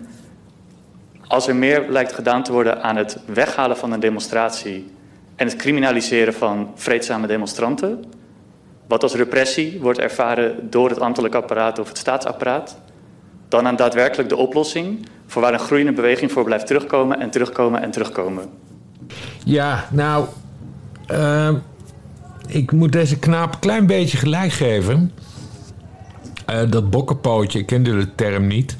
[1.27, 4.95] als er meer lijkt gedaan te worden aan het weghalen van een demonstratie
[5.37, 8.03] en het criminaliseren van vreedzame demonstranten,
[8.87, 12.77] wat als repressie wordt ervaren door het ambtelijk apparaat of het staatsapparaat,
[13.47, 17.81] dan aan daadwerkelijk de oplossing voor waar een groeiende beweging voor blijft terugkomen en terugkomen
[17.81, 18.45] en terugkomen.
[19.43, 20.25] Ja, nou,
[21.07, 21.55] ehm,
[22.47, 25.11] ik moet deze knaap een klein beetje gelijk geven.
[26.45, 28.77] Eh, dat bokkenpootje, ik kende de term niet.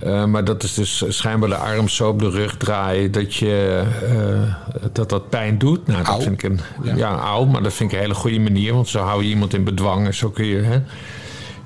[0.00, 3.82] Eh, maar dat is dus schijnbaar de arm zo op de rug draaien dat, je,
[4.06, 5.86] eh, dat dat pijn doet.
[5.86, 6.96] Nou, dat vind ik een, Ja.
[6.96, 7.44] ja.
[7.44, 8.74] maar dat vind ik een hele goede manier.
[8.74, 10.78] Want zo hou je iemand in bedwang en zo kun je, hè,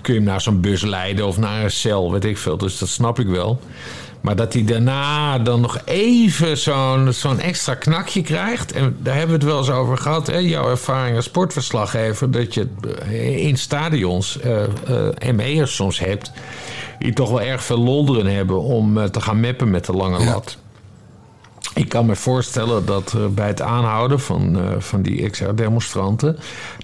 [0.00, 2.56] kun je hem naar zo'n bus leiden of naar een cel, weet ik veel.
[2.56, 3.60] Dus dat snap ik wel.
[4.24, 8.72] Maar dat hij daarna dan nog even zo'n zo'n extra knakje krijgt.
[8.72, 10.26] En daar hebben we het wel eens over gehad.
[10.26, 10.38] Hè?
[10.38, 12.30] Jouw ervaring als sportverslaggever.
[12.30, 12.68] Dat je
[13.02, 16.32] eh, in stadions eh eh, ME'ers soms hebt.
[16.98, 20.56] Die toch wel erg veel lolderen hebben om te gaan meppen met de lange lat.
[21.74, 26.36] Ik kan me voorstellen dat er bij het aanhouden van, eh, van die extra demonstranten.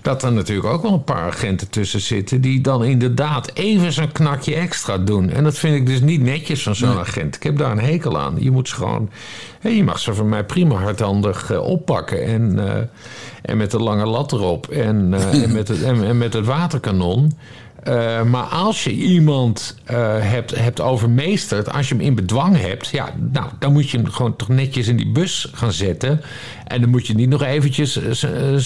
[0.02, 2.40] dat er natuurlijk ook wel een paar agenten tussen zitten.
[2.40, 5.30] die dan inderdaad even zo'n knakje extra doen.
[5.30, 7.36] En dat vind ik dus niet netjes van zo'n agent.
[7.36, 8.36] Ik heb daar een hekel aan.
[8.38, 9.10] Je moet ze gewoon.
[9.60, 12.24] hé, je mag ze van mij prima hardhandig eh, oppakken.
[12.24, 12.82] En, eh,
[13.42, 14.68] en met de lange lat erop.
[14.68, 17.32] En, eh, en, met, het, en, en met het waterkanon.
[17.82, 22.88] Eh, maar als je iemand eh, hebt, hebt overmeesterd, als je hem in bedwang hebt,
[22.88, 26.20] ja, nou, dan moet je hem gewoon toch netjes in die bus gaan zetten.
[26.66, 28.56] En dan moet je niet nog eventjes eh,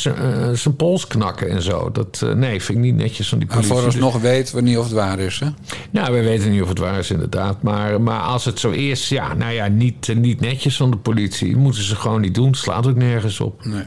[0.52, 1.90] zijn pols knakken en zo.
[1.92, 3.76] Dat, nee, vind ik niet netjes van die Maar politie.
[3.76, 5.38] vooralsnog weten we niet of het waar is.
[5.38, 5.48] Hè?
[5.90, 7.62] Nou, we weten niet of het waar is, inderdaad.
[7.62, 11.56] Maar, maar als het zo is, ja, nou ja, niet, niet netjes van de politie.
[11.56, 12.54] Moeten ze gewoon niet doen.
[12.54, 13.64] Slaat ook nergens op.
[13.64, 13.84] Nee.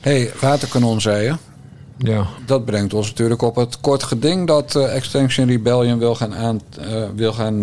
[0.00, 1.51] hey, waterkanon zei je.
[2.02, 2.26] Ja.
[2.46, 6.60] Dat brengt ons natuurlijk op het kort geding dat eh, Extinction Rebellion wil gaan, aan,
[6.80, 7.62] eh, wil gaan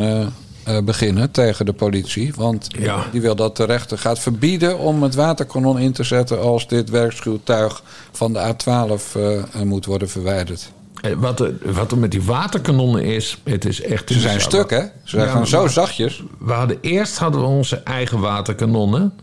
[0.69, 2.33] eh, beginnen tegen de politie.
[2.35, 3.05] Want Ja.
[3.11, 6.89] die wil dat de rechter gaat verbieden om het waterkanon in te zetten als dit
[6.89, 10.71] werkschuwtuig van de A12 eh, eh, moet worden verwijderd.
[11.17, 14.09] Wat er, wat er met die waterkanonnen is, het is echt...
[14.09, 14.79] Ze zijn stuk, hè?
[14.79, 16.23] Ze zijn Ja, zo zachtjes.
[16.39, 19.13] We hadden, eerst hadden we onze eigen waterkanonnen.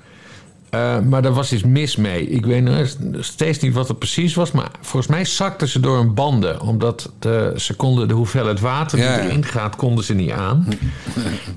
[0.77, 2.29] Eh, maar daar was iets mis mee.
[2.29, 4.53] Ik weet nog steeds niet wat het precies was.
[4.53, 6.61] Maar volgens mij zakten ze door hun banden.
[6.61, 9.22] Omdat de, ze konden de hoeveelheid water die Ja, ja.
[9.22, 10.66] erin gaat, konden ze niet aan.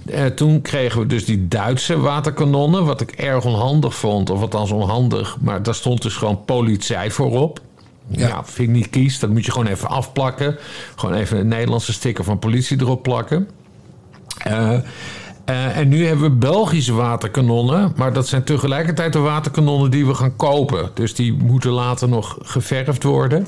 [0.10, 2.86] Eh, toen kregen we dus die Duitse waterkanonnen.
[2.86, 4.30] Wat ik erg onhandig vond.
[4.30, 5.38] Of althans onhandig.
[5.42, 7.60] Maar daar stond dus gewoon politie voorop.
[8.08, 8.28] Ja.
[8.28, 8.44] Ja.
[8.46, 9.20] vind ik niet kies.
[9.20, 10.58] Dat moet je gewoon even afplakken.
[10.96, 13.48] Gewoon even een Nederlandse sticker van politie erop plakken.
[14.38, 14.78] Eh,
[15.50, 17.94] eh, en nu hebben we Belgische waterkanonnen.
[17.96, 20.90] Maar dat zijn tegelijkertijd de waterkanonnen die we gaan kopen.
[20.94, 23.48] Dus die moeten later nog geverfd worden.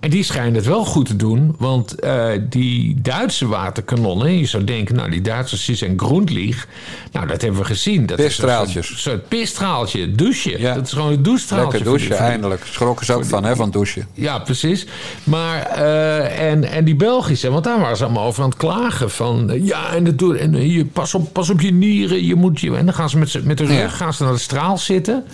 [0.00, 1.54] En die schijnen het wel goed te doen.
[1.58, 4.38] Want eh, die Duitse waterkanonnen...
[4.38, 6.68] je zou denken, nou die Duitsers die zijn groenlieg.
[7.12, 8.06] Nou, dat hebben we gezien.
[8.06, 8.84] Dat Pisstraaltjes.
[8.86, 10.60] Is een soort pisstraaltje, douche.
[10.60, 10.74] Ja.
[10.74, 11.78] Dat is gewoon een douchestraaltje.
[11.78, 12.62] Lekker die- eindelijk.
[12.64, 14.06] Schrokken ze ook van, hè, van douchen.
[14.14, 14.86] ja, precies.
[15.24, 19.10] Maar, eh, en, en die Belgische, want daar waren ze allemaal over aan het klagen.
[19.10, 22.24] Van, eh, ja, en, dat en hier, pas, op, pas op je nieren.
[22.26, 23.88] Je moet je, en dan gaan ze met, met de rug Ja.
[23.88, 25.24] gaan ze naar de straal zitten.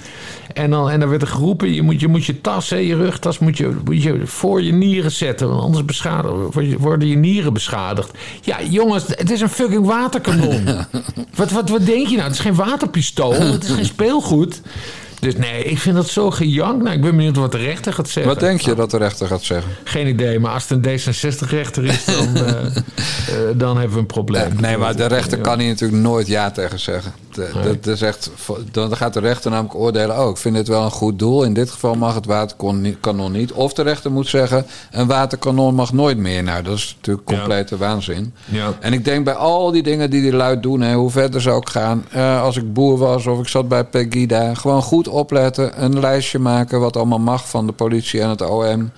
[0.54, 2.96] En dan, en dan werd er geroepen, je moet je, moet je tas, hè, je
[2.96, 5.48] rugtas, moet je, moet je voor je nieren zetten.
[5.48, 5.84] Want anders
[6.68, 8.11] je- worden je nieren beschadigd.
[8.42, 10.64] Ja, jongens, het is een fucking waterkanon.
[11.34, 12.22] wat, wat, wat denk je nou?
[12.28, 14.61] Het is geen waterpistool, het is geen speelgoed.
[15.26, 16.82] Dus nee, ik vind dat zo gejank.
[16.82, 18.32] Nou, ik ben benieuwd wat de rechter gaat zeggen.
[18.32, 19.72] Wat denk je dat de rechter gaat zeggen?
[19.84, 22.74] Geen idee, maar als het een D66-rechter is, dan, eh, eh,
[23.54, 24.52] dan hebben we een probleem.
[24.60, 27.12] Nee, maar de rechter kan hier natuurlijk nooit ja tegen zeggen.
[27.32, 27.80] De- Nee.
[27.80, 28.30] Dat is echt,
[28.70, 30.18] dan gaat de rechter namelijk oordelen...
[30.22, 31.44] oh, ik vind dit wel een goed doel.
[31.44, 33.52] In dit geval mag het waterkanon niet.
[33.52, 34.66] Of de rechter moet zeggen...
[34.90, 36.42] een waterkanon mag nooit meer.
[36.42, 37.36] Nou, dat is natuurlijk Ja.
[37.36, 38.34] complete waanzin.
[38.44, 38.72] Ja.
[38.80, 40.80] En ik denk bij al die dingen die die luid doen...
[40.80, 42.04] Hè, hoe verder ze ook gaan...
[42.10, 44.54] eh, als ik boer was of ik zat bij Pegida...
[44.54, 46.80] gewoon goed opletten, een lijstje maken...
[46.80, 48.90] wat allemaal mag van de politie en het OM...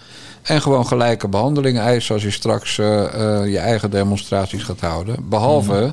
[0.48, 5.28] En gewoon gelijke behandeling eisen als je straks eh, eh, je eigen demonstraties gaat houden.
[5.28, 5.90] Behalve Mhm.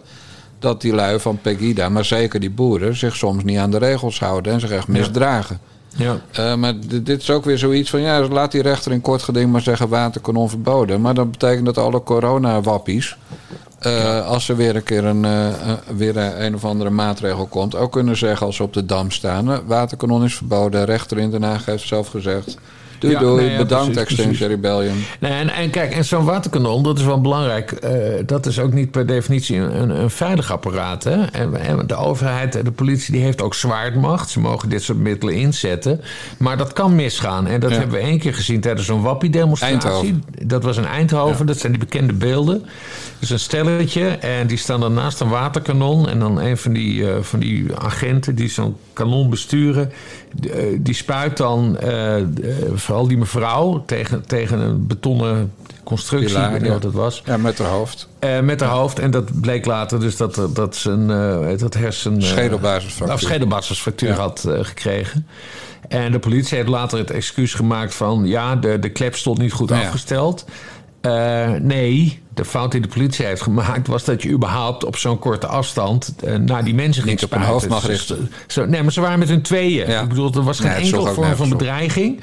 [0.59, 4.19] dat die lui van Pegida, maar zeker die boeren, zich soms niet aan de regels
[4.19, 5.59] houden en zich echt misdragen.
[5.95, 6.17] Ja.
[6.31, 9.23] Eh, maar dit, dit is ook weer zoiets van, ja, laat die rechter in kort
[9.23, 11.01] geding maar zeggen waterkanon verboden.
[11.01, 13.17] Maar dat betekent dat alle coronawappies,
[13.85, 17.75] eh, als er weer een keer een, eh, weer een, een of andere maatregel komt,
[17.75, 20.85] ook kunnen zeggen als ze op de dam staan, waterkanon is verboden.
[20.85, 22.57] Rechter in Den Haag heeft zelf gezegd.
[22.99, 24.55] Doei Ja, doei, nee, ja, bedankt precies, Extinction precies.
[24.55, 25.03] Rebellion.
[25.19, 27.71] Nee, en, en kijk, en zo'n waterkanon, dat is wel belangrijk.
[27.71, 27.91] eh,
[28.25, 31.03] dat is ook niet per definitie een, een veilig apparaat.
[31.03, 31.23] Hè?
[31.25, 34.29] En, en de overheid en de politie die heeft ook zwaardmacht.
[34.29, 36.01] Ze mogen dit soort middelen inzetten.
[36.37, 37.47] Maar dat kan misgaan.
[37.47, 37.77] En dat Ja.
[37.77, 39.79] hebben we één keer gezien tijdens zo'n wappie-demonstratie.
[39.89, 40.23] Eindhoven.
[40.47, 41.45] Dat was in Eindhoven.
[41.45, 42.65] Dat zijn die bekende beelden.
[43.19, 44.07] Dus een stelletje.
[44.07, 46.09] En die staan dan naast een waterkanon.
[46.09, 49.91] En dan een van die, eh, van die agenten die zo'n kanon besturen.
[50.51, 52.25] Eh, die spuit dan eh, eh,
[52.73, 56.29] vooral die mevrouw tegen, tegen een betonnen constructie.
[56.29, 56.75] Pilaar, ik weet niet ja.
[56.75, 57.21] wat het was.
[57.25, 58.07] Ja, met haar hoofd.
[58.19, 58.99] Eh, met haar hoofd.
[58.99, 62.21] En dat bleek later dus dat, dat ze een dat hersen...
[62.21, 63.15] Schedelbasisfractuur.
[63.15, 64.15] Of schedelbasisfractuur Ja.
[64.15, 65.27] had gekregen.
[65.87, 68.27] En de politie heeft later het excuus gemaakt van...
[68.27, 70.45] ja, de, de klep stond niet goed Nou afgesteld.
[71.05, 73.87] Eh, nee, de fout die de politie heeft gemaakt...
[73.87, 76.13] was dat je überhaupt op zo'n korte afstand...
[76.23, 78.31] eh, naar die mensen ging op hun hoofd mag Dus, richten.
[78.47, 79.89] Zo, nee, maar ze waren met hun tweeën.
[79.89, 80.01] Ja.
[80.01, 82.21] Ik bedoel, er was geen Nee, enkele ook vorm van bedreiging.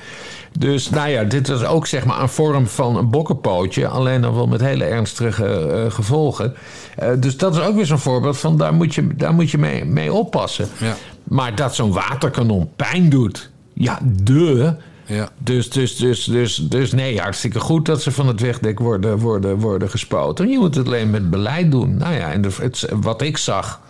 [0.58, 3.88] Dus nou ja, dit was ook zeg maar een vorm van een bokkenpootje.
[3.88, 6.54] Alleen dan wel met hele ernstige eh, gevolgen.
[7.18, 9.84] Dus dat is ook weer zo'n voorbeeld van daar moet je, daar moet je mee,
[9.84, 10.68] mee oppassen.
[10.78, 10.96] Ja.
[11.24, 14.74] Maar dat zo'n waterkanon pijn doet, ja, de.
[15.06, 15.28] Ja.
[15.38, 19.58] Dus, dus, dus, dus, dus nee, hartstikke goed dat ze van het wegdek worden, worden,
[19.58, 20.48] worden gespoten.
[20.48, 21.96] Je moet het alleen met beleid doen.
[21.96, 23.80] Nou ja, en de, het, wat ik zag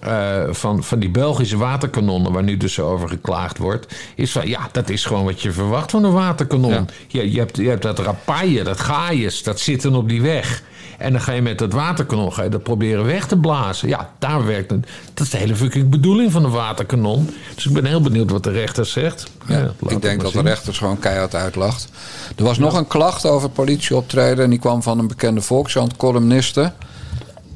[0.00, 4.68] eh, van, van die Belgische waterkanonnen, waar nu dus over geklaagd wordt, is van ja,
[4.72, 6.72] dat is gewoon wat je verwacht van een waterkanon.
[6.72, 6.84] Ja.
[7.06, 10.62] Je, je, hebt, je hebt dat rapaille, dat gaaiers, dat zitten op die weg.
[11.00, 13.88] En dan ga je met dat waterkanon ga je dat proberen weg te blazen.
[13.88, 14.86] Ja, daar werkt het.
[15.14, 17.30] Dat is de hele fucking bedoeling van een waterkanon.
[17.54, 19.26] Dus ik ben heel benieuwd wat de rechter zegt.
[19.46, 20.46] Ja, ik denk dat de zien.
[20.46, 21.88] rechters gewoon keihard uitlacht.
[22.36, 24.44] Er was nog een klacht over politieoptreden.
[24.44, 26.72] En die kwam van een bekende Volkskrant columniste.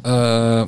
[0.02, 0.62] Eh,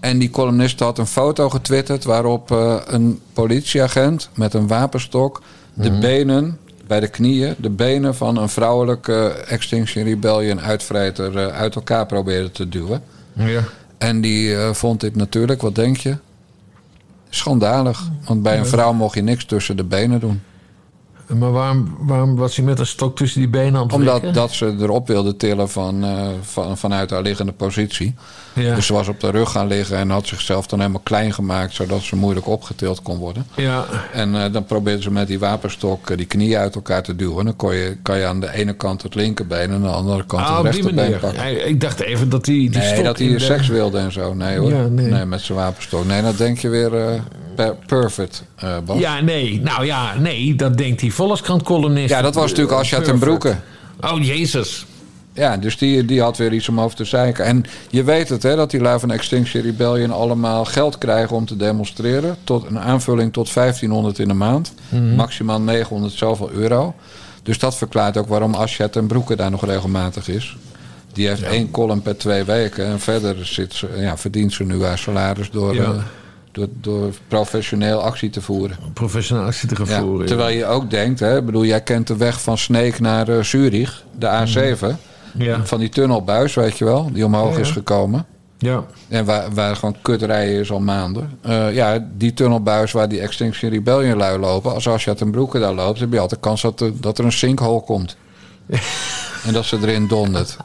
[0.00, 2.04] en die columniste had een foto getwitterd...
[2.04, 5.42] waarop eh, een politieagent met een wapenstok...
[5.74, 6.00] de Mhm.
[6.00, 7.54] benen bij de knieën...
[7.58, 11.38] de benen van een vrouwelijke Extinction Rebellion uitvreter...
[11.38, 13.02] eh, uit elkaar probeerde te duwen.
[13.32, 13.62] Ja.
[13.98, 16.16] En die eh, vond dit natuurlijk, wat denk je?
[17.28, 18.08] Schandalig.
[18.24, 20.42] Want bij een vrouw mocht je niks tussen de benen doen.
[21.26, 24.52] Maar waarom, waarom was hij met een stok tussen die benen aan het Omdat dat
[24.52, 28.14] ze erop wilde tillen van, eh, van, vanuit haar liggende positie.
[28.52, 28.74] Ja.
[28.74, 31.74] Dus ze was op de rug gaan liggen en had zichzelf dan helemaal klein gemaakt...
[31.74, 33.46] zodat ze moeilijk opgetild kon worden.
[33.54, 37.16] Ja, En eh, dan probeerde ze met die wapenstok eh, die knieën uit elkaar te
[37.16, 37.38] duwen.
[37.38, 39.88] En dan kon je, kan je aan de ene kant het linkerbeen en aan de
[39.88, 41.18] andere kant ah, het die rechterbeen manier.
[41.18, 41.68] pakken.
[41.68, 44.34] Ik dacht even dat hij die nee, stok dat hij de- seks wilde en zo.
[44.34, 44.70] Nee hoor.
[44.70, 45.24] Ja, nee.
[45.24, 46.04] met zijn wapenstok.
[46.04, 47.20] Nee, dan denk je weer eh,
[47.56, 48.98] per- perfect, eh Bas.
[48.98, 49.60] Ja, nee.
[49.60, 50.54] Nou ja, nee.
[50.54, 52.08] Dat denkt die Volkskrant-columnist.
[52.08, 53.56] Ja, dat was natuurlijk Asja ten Broeke.
[54.00, 54.86] Oh, jezus.
[55.32, 57.44] Ja, dus die, die had weer iets om over te zeiken.
[57.44, 61.46] En je weet het, hè, dat die lui van Extinction Rebellion allemaal geld krijgen om
[61.46, 62.36] te demonstreren.
[62.44, 64.74] Tot een aanvulling tot 1500 in de maand.
[65.16, 66.94] Maximaal 900 zoveel euro.
[67.42, 70.56] Dus dat verklaart ook waarom Asja ten Broeke daar nog regelmatig is.
[71.12, 72.86] Die heeft één column per twee weken.
[72.86, 75.94] En verder zit ze, ja, verdient ze nu haar salaris door, Ja.
[76.54, 78.76] Door, door professioneel actie te voeren.
[78.94, 80.26] Professioneel actie te gaan Ja, voeren.
[80.26, 84.04] terwijl je ook denkt, hè, bedoel, jij kent de weg van Sneek naar eh, Zurich,
[84.18, 84.96] de A7.
[85.38, 85.64] Ja.
[85.64, 88.26] Van die tunnelbuis, weet je wel, die omhoog Ja, is gekomen.
[88.58, 88.84] Ja.
[89.08, 91.38] En waar, waar gewoon kutrijden is al maanden.
[91.42, 94.74] Eh, ja, die tunnelbuis waar die Extinction Rebellion lui lopen.
[94.74, 97.32] Als Asja ten Broeke daar loopt, heb je altijd kans dat er, dat er een
[97.32, 98.16] sinkhole komt.
[99.46, 100.56] en dat ze erin dondert.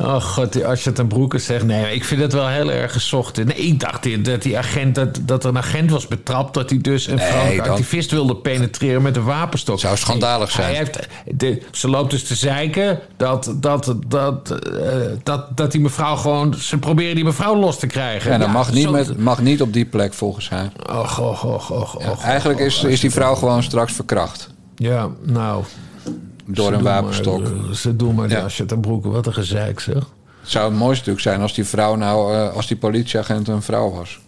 [0.00, 1.64] Oh god, als je het een broeken zegt.
[1.64, 3.36] Nee, ik vind het wel heel erg gezocht.
[3.44, 6.54] Nee, ik dacht dat, die agent, dat, dat er een agent was betrapt...
[6.54, 9.80] dat hij dus een Nee, vrouwelijke dan- activist wilde penetreren met een wapenstok.
[9.80, 10.66] Zou schandalig zijn.
[10.66, 15.80] Hij heeft, de, ze loopt dus te zeiken dat, dat, dat, eh, dat, dat die
[15.80, 16.54] mevrouw gewoon...
[16.54, 18.32] Ze proberen die mevrouw los te krijgen.
[18.32, 20.72] En dat Ja, mag niet, zo- met, mag niet op die plek volgens haar.
[20.90, 24.50] Och, och, och, och, och, Eigenlijk och, is, is die vrouw gewoon straks verkracht.
[24.76, 25.64] Ja, nou...
[26.56, 27.42] Door een maar, wapenstok.
[27.44, 28.36] eh, ze doen maar Ja.
[28.36, 28.44] ja.
[28.44, 29.08] Asje ten broeke.
[29.08, 29.94] Wat een gezeik, zeg.
[30.40, 33.62] Het zou het mooiste natuurlijk zijn als die vrouw nou, eh, als die politieagent een
[33.62, 34.18] vrouw was.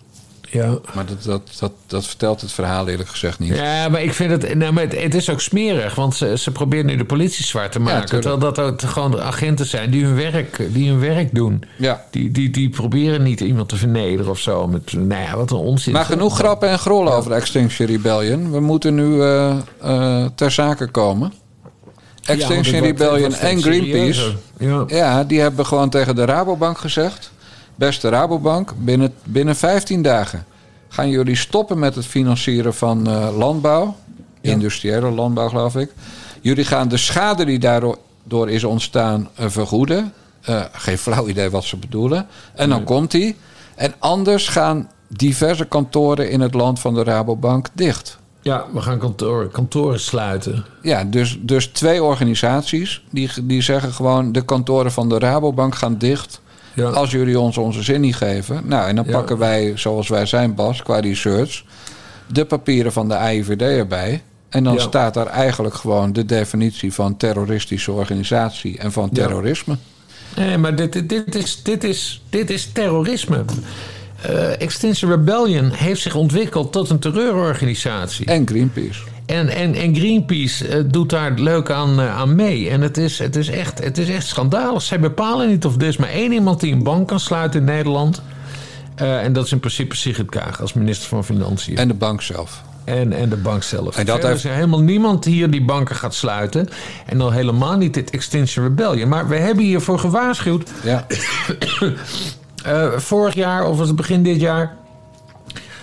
[0.53, 0.79] Ja.
[0.95, 3.57] Maar dat, dat, dat, dat vertelt het verhaal eerlijk gezegd niet.
[3.57, 4.55] Ja, maar ik vind het.
[4.55, 7.71] Nou, maar het, het is ook smerig, want ze, ze proberen nu de politie zwaar
[7.71, 8.09] te maken.
[8.09, 11.62] terwijl dat ook gewoon agenten zijn die hun werk, die hun werk doen.
[11.77, 12.05] Ja.
[12.11, 14.66] Die, die, die proberen niet iemand te vernederen of zo.
[14.66, 15.93] Met, nou ja, wat een onzin.
[15.93, 18.51] Maar genoeg grappen en grollen over Extinction Rebellion.
[18.51, 21.33] We moeten nu eh, ter zake komen.
[22.25, 24.35] Extinction Rebellion en Greenpeace.
[24.59, 24.85] Ja.
[24.87, 27.31] Ja, die hebben gewoon tegen de Rabobank gezegd...
[27.75, 30.45] beste Rabobank, binnen, binnen 15 dagen...
[30.89, 33.97] gaan jullie stoppen met het financieren van eh, landbouw.
[34.41, 35.93] Industriële landbouw, geloof ik.
[36.41, 40.12] Jullie gaan de schade die daardoor is ontstaan eh, vergoeden.
[40.41, 42.27] Eh, geen flauw idee wat ze bedoelen.
[42.55, 43.37] En dan komt die.
[43.75, 48.18] En anders gaan diverse kantoren in het land van de Rabobank dicht.
[48.43, 50.64] Ja, we gaan kantoren, kantoren sluiten.
[50.82, 54.32] Ja, dus, dus twee organisaties die, die zeggen gewoon...
[54.32, 56.41] de kantoren van de Rabobank gaan dicht...
[56.74, 56.88] Ja.
[56.88, 58.62] als jullie ons onze zin niet geven.
[58.66, 59.12] Nou, en dan Ja.
[59.12, 61.64] pakken wij, zoals wij zijn Bas, qua research...
[62.32, 64.22] de papieren van de AIVD erbij...
[64.49, 64.80] En dan Ja.
[64.80, 69.22] staat daar eigenlijk gewoon de definitie van terroristische organisatie en van Ja.
[69.26, 69.76] terrorisme.
[70.36, 73.45] Nee, maar dit, dit, is, dit, is, dit is terrorisme.
[74.23, 78.27] Eh, Extinction Rebellion heeft zich ontwikkeld tot een terreurorganisatie.
[78.27, 79.01] En Greenpeace.
[79.27, 82.71] En, en, en Greenpeace eh, doet daar leuk aan, eh, aan mee.
[82.71, 84.83] En het is, het, is echt, het is echt schandalig.
[84.83, 87.66] Zij bepalen niet of er is maar één iemand die een bank kan sluiten in
[87.66, 88.23] Nederland.
[88.95, 91.77] En dat is in principe Sigrid Kaag als minister van Financiën.
[91.77, 92.62] En de bank zelf.
[92.85, 93.97] En, en de bank zelf.
[93.97, 96.68] En dat Verder heeft- is er helemaal niemand die die banken gaat sluiten.
[97.07, 99.09] En dan helemaal niet dit Extinction Rebellion.
[99.09, 100.71] Maar we hebben hiervoor gewaarschuwd.
[100.83, 101.07] Ja.
[102.64, 104.76] eh, vorig jaar of was het begin dit jaar.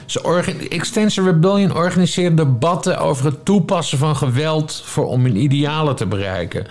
[0.06, 6.06] Ze Extinction Rebellion organiseerde debatten over het toepassen van geweld voor, om hun idealen te
[6.06, 6.68] bereiken.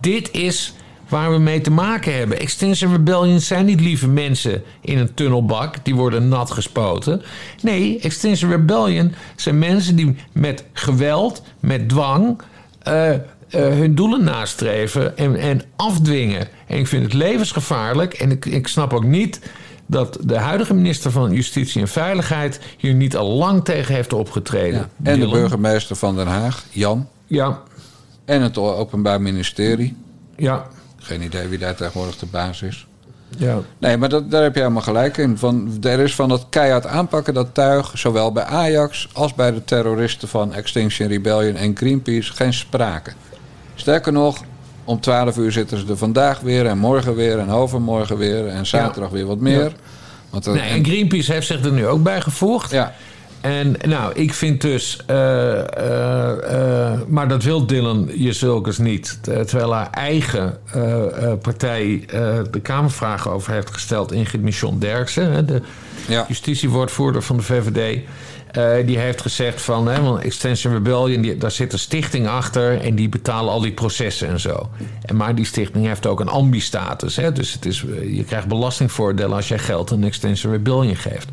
[0.00, 0.74] Dit is
[1.08, 2.38] waar we mee te maken hebben.
[2.38, 7.22] Extinction Rebellion zijn niet lieve mensen in een tunnelbak die worden nat gespoten.
[7.62, 12.40] Nee, Extinction Rebellion zijn mensen die met geweld, met dwang.
[12.82, 13.10] eh,
[13.50, 16.48] eh, hun doelen nastreven en, en afdwingen.
[16.66, 18.14] En ik vind het levensgevaarlijk.
[18.14, 19.40] En ik, ik snap ook niet
[19.86, 24.78] dat de huidige minister van Justitie en Veiligheid hier niet al lang tegen heeft opgetreden.
[25.02, 25.10] Ja.
[25.10, 27.08] En de burgemeester van Den Haag, Jan.
[27.26, 27.62] Ja,
[28.24, 29.96] En het Openbaar Ministerie.
[30.36, 32.86] ja, Geen idee wie daar tegenwoordig de baas is.
[33.38, 33.58] ja.
[33.78, 35.38] Nee, maar dat, daar heb je helemaal gelijk in.
[35.38, 39.64] Van, er is van dat keihard aanpakken, dat tuig, zowel bij Ajax als bij de
[39.64, 43.12] terroristen van Extinction Rebellion en Greenpeace, geen sprake.
[43.80, 44.42] Sterker nog,
[44.84, 48.66] om 12 uur zitten ze er vandaag weer en morgen weer en overmorgen weer en
[48.66, 49.62] zaterdag weer wat meer.
[49.64, 49.70] Ja.
[50.30, 52.70] Want er- Nee, en Greenpeace heeft zich er nu ook bij gevoegd.
[52.70, 52.94] ja,
[53.40, 55.00] En nou, ik vind dus.
[55.06, 59.18] eh, eh, eh, maar dat wil Dylan Jezilkes niet.
[59.22, 60.58] Ter- Terwijl haar eigen
[61.42, 62.02] partij
[62.50, 64.12] de Kamervragen over heeft gesteld.
[64.12, 65.62] Ingrid Michon Derksen, de
[66.08, 66.24] Ja.
[66.28, 67.98] justitiewoordvoerder van de VVD.
[68.52, 72.80] Eh, die heeft gezegd van, hè, want Extension Rebellion, die, daar zit een stichting achter
[72.80, 74.68] en die betalen al die processen en zo.
[75.02, 77.16] En maar die stichting heeft ook een ambi-status.
[77.16, 81.28] Hè, dus het is, eh, je krijgt belastingvoordelen als jij geld aan Extension Rebellion geeft.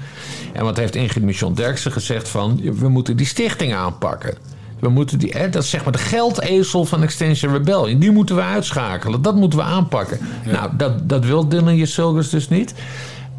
[0.53, 4.38] En wat heeft Ingrid Michon Derksen gezegd van, we moeten die stichting aanpakken.
[4.80, 7.99] We moeten die, hè, dat is zeg maar de geldezel van Extension Rebellion.
[7.99, 9.22] Die moeten we uitschakelen.
[9.22, 10.20] Dat moeten we aanpakken.
[10.45, 12.74] Nou, dat, dat wil Dylan Jesulgers dus niet.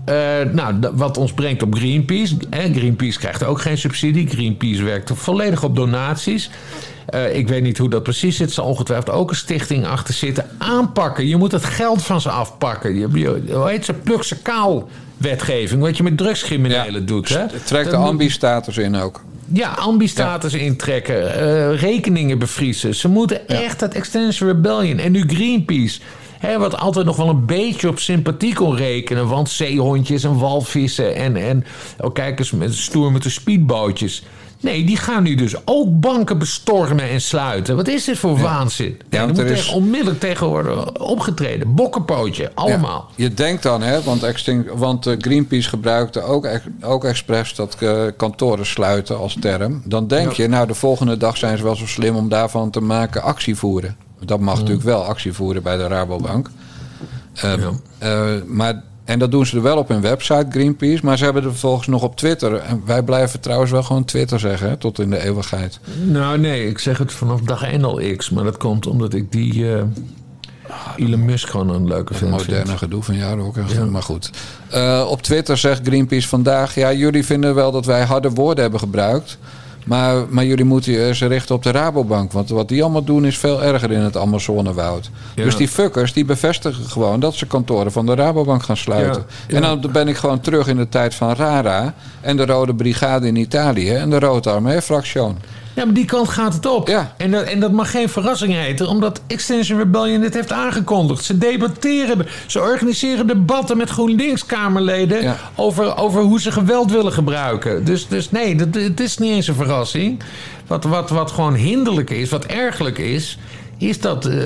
[0.06, 0.14] Eh,
[0.52, 2.36] nou, wat ons brengt op Greenpeace.
[2.50, 4.28] Hè, Greenpeace krijgt ook geen subsidie.
[4.28, 6.50] Greenpeace werkt volledig op donaties.
[7.06, 8.46] Eh, ik weet niet hoe dat precies zit.
[8.48, 10.48] Er zal ongetwijfeld ook een stichting achter zitten.
[10.58, 11.26] Aanpakken.
[11.26, 12.94] Je moet het geld van ze afpakken.
[12.94, 13.92] Je, je, hoe heet ze?
[13.92, 15.82] Pluk ze kaal wetgeving.
[15.82, 17.28] Wat je met drugscriminelen doet.
[17.28, 17.44] Hè?
[17.64, 19.22] trek de ambi-status in ook.
[19.52, 22.94] ja, ambi-status intrekken, eh, rekeningen bevriezen.
[22.94, 26.00] Ze moeten echt dat Extension Rebellion en nu Greenpeace...
[26.38, 29.28] Hè, wat altijd nog wel een beetje op sympathie kon rekenen...
[29.28, 31.64] want zeehondjes en walvissen en, en
[32.00, 34.22] oh, kijk eens, met, stoer met de speedbootjes...
[34.60, 37.76] Nee, die gaan nu dus ook banken bestormen en sluiten.
[37.76, 38.98] Wat is dit voor waanzin?
[39.10, 41.74] Ja, er moet er is- onmiddellijk tegen worden opgetreden.
[41.74, 43.10] Bokkenpootje, allemaal.
[43.16, 46.48] Ja, je denkt dan, hè, want, want eh, Greenpeace gebruikte ook,
[46.80, 49.82] ook expres dat eh, kantoren sluiten als term.
[49.84, 52.80] Dan denk je, nou, de volgende dag zijn ze wel zo slim om daarvan te
[52.80, 53.96] maken actie voeren.
[54.24, 56.50] Dat mag natuurlijk wel actie voeren bij de Rabobank.
[57.34, 57.52] Eh,
[57.98, 61.04] eh, maar, en dat doen ze er wel op hun website, Greenpeace.
[61.04, 62.54] Maar ze hebben er vervolgens nog op Twitter.
[62.56, 65.80] En wij blijven trouwens wel gewoon Twitter zeggen, hè, tot in de eeuwigheid.
[66.04, 68.30] Nou, nee, ik zeg het vanaf dag 1 al X.
[68.30, 69.82] Maar dat komt omdat ik die eh,
[70.96, 72.30] Elon Musk gewoon een leuke vind.
[72.30, 73.56] Moderne gedoe van jou ook.
[73.56, 73.90] echt.
[73.90, 74.30] Maar goed.
[74.68, 76.74] Eh, op Twitter zegt Greenpeace vandaag...
[76.74, 79.38] ja, jullie vinden wel dat wij harde woorden hebben gebruikt...
[79.86, 82.32] Maar, maar jullie moeten ze richten op de Rabobank.
[82.32, 85.10] Want wat die allemaal doen is veel erger in het Amazonewoud.
[85.34, 85.44] Ja.
[85.44, 89.24] Dus die fuckers die bevestigen gewoon dat ze kantoren van de Rabobank gaan sluiten.
[89.48, 91.94] Ja, En dan ben ik gewoon terug in de tijd van Rara...
[92.20, 95.22] en de Rode Brigade in Italië en de Rode Armee-fractie.
[95.76, 96.88] Ja, maar die kant gaat het op.
[96.88, 97.14] Ja.
[97.16, 101.24] En, dat, en dat mag geen verrassing heten, omdat Extension Rebellion dit heeft aangekondigd.
[101.24, 105.36] Ze debatteren, ze organiseren debatten met GroenLinks-Kamerleden Ja.
[105.54, 107.84] over, over hoe ze geweld willen gebruiken.
[107.84, 110.22] Dus, dus nee, dat, het is niet eens een verrassing.
[110.66, 113.38] Wat, wat, wat gewoon hinderlijk is, wat ergelijk is,
[113.78, 114.36] is dat eh,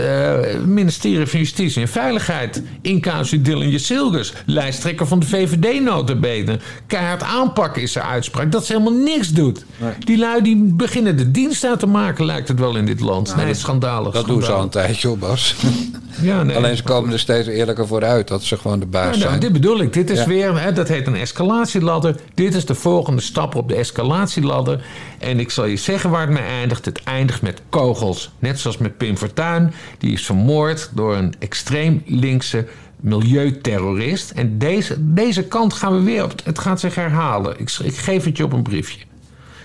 [0.41, 6.59] het ministerie van Justitie en Veiligheid in casu Dylan Jezilgus, lijsttrekker van de VVD notabene,
[6.87, 9.65] keihard aanpakken is zijn uitspraak, dat ze helemaal niks doet.
[9.99, 13.37] Die lui die beginnen de dienst uit te maken, lijkt het wel in dit land.
[13.37, 14.13] nee, schandalig.
[14.13, 15.55] Dat doen ze al een tijdje, hoor, Bas.
[16.23, 16.57] Ja, nee.
[16.57, 18.29] Alleen ze komen er steeds eerlijker voor uit...
[18.29, 19.41] dat ze gewoon de baas nou, zijn.
[19.41, 19.93] dit bedoel ik.
[19.93, 20.27] Dit is Ja.
[20.27, 22.17] weer, hè, dat heet een escalatieladder.
[22.35, 24.85] Dit is de volgende stap op de escalatieladder.
[25.19, 26.85] En ik zal je zeggen waar het mee eindigt.
[26.85, 28.31] Het eindigt met kogels.
[28.39, 29.73] Net zoals met Pim Fortuyn.
[29.99, 32.67] Die is vermoord door een extreem linkse
[33.01, 34.31] milieuterrorist.
[34.31, 36.33] En deze, deze kant gaan we weer op.
[36.45, 37.55] Het gaat zich herhalen.
[37.59, 38.99] Ik, ik geef het je op een briefje.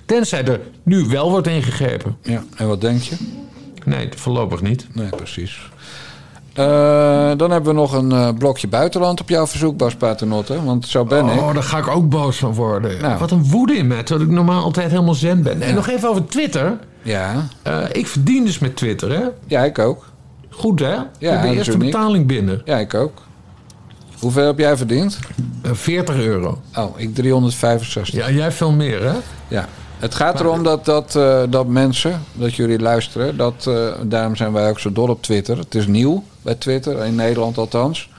[0.06, 2.18] Tenzij er nu wel wordt ingegrepen.
[2.22, 3.16] Ja, en wat denk je?
[3.86, 4.88] Nee, voorlopig niet.
[4.94, 5.70] Nee, precies.
[6.56, 10.64] Eh, dan hebben we nog een eh, blokje buitenland op jouw verzoek, Bas Paternotte.
[10.64, 11.42] Want zo ben ik.
[11.42, 13.02] Oh, daar ga ik ook boos van worden.
[13.02, 13.20] Nou.
[13.20, 15.62] Wat een woede in mij, terwijl ik normaal altijd helemaal zen ben.
[15.62, 16.78] En nog even over Twitter.
[17.02, 17.48] Ja.
[17.62, 19.24] Eh, ik verdien dus met Twitter, hè?
[19.48, 20.06] ja, ik ook.
[20.50, 20.94] Goed, hè?
[20.94, 22.62] ik heb de eerste betaling binnen.
[22.66, 23.22] Ja, ik ook.
[24.20, 25.20] Hoeveel heb jij verdiend?
[25.62, 26.62] Eh, 40 euro.
[26.76, 28.16] Oh, ik 365.
[28.16, 29.14] Ja, jij veel meer, hè?
[29.48, 29.68] Ja.
[30.00, 33.70] Het gaat erom dat, dat, dat mensen, dat jullie luisteren, dat,
[34.04, 35.58] daarom zijn wij ook zo dol op Twitter.
[35.58, 38.10] Het is nieuw bij Twitter, in Nederland althans.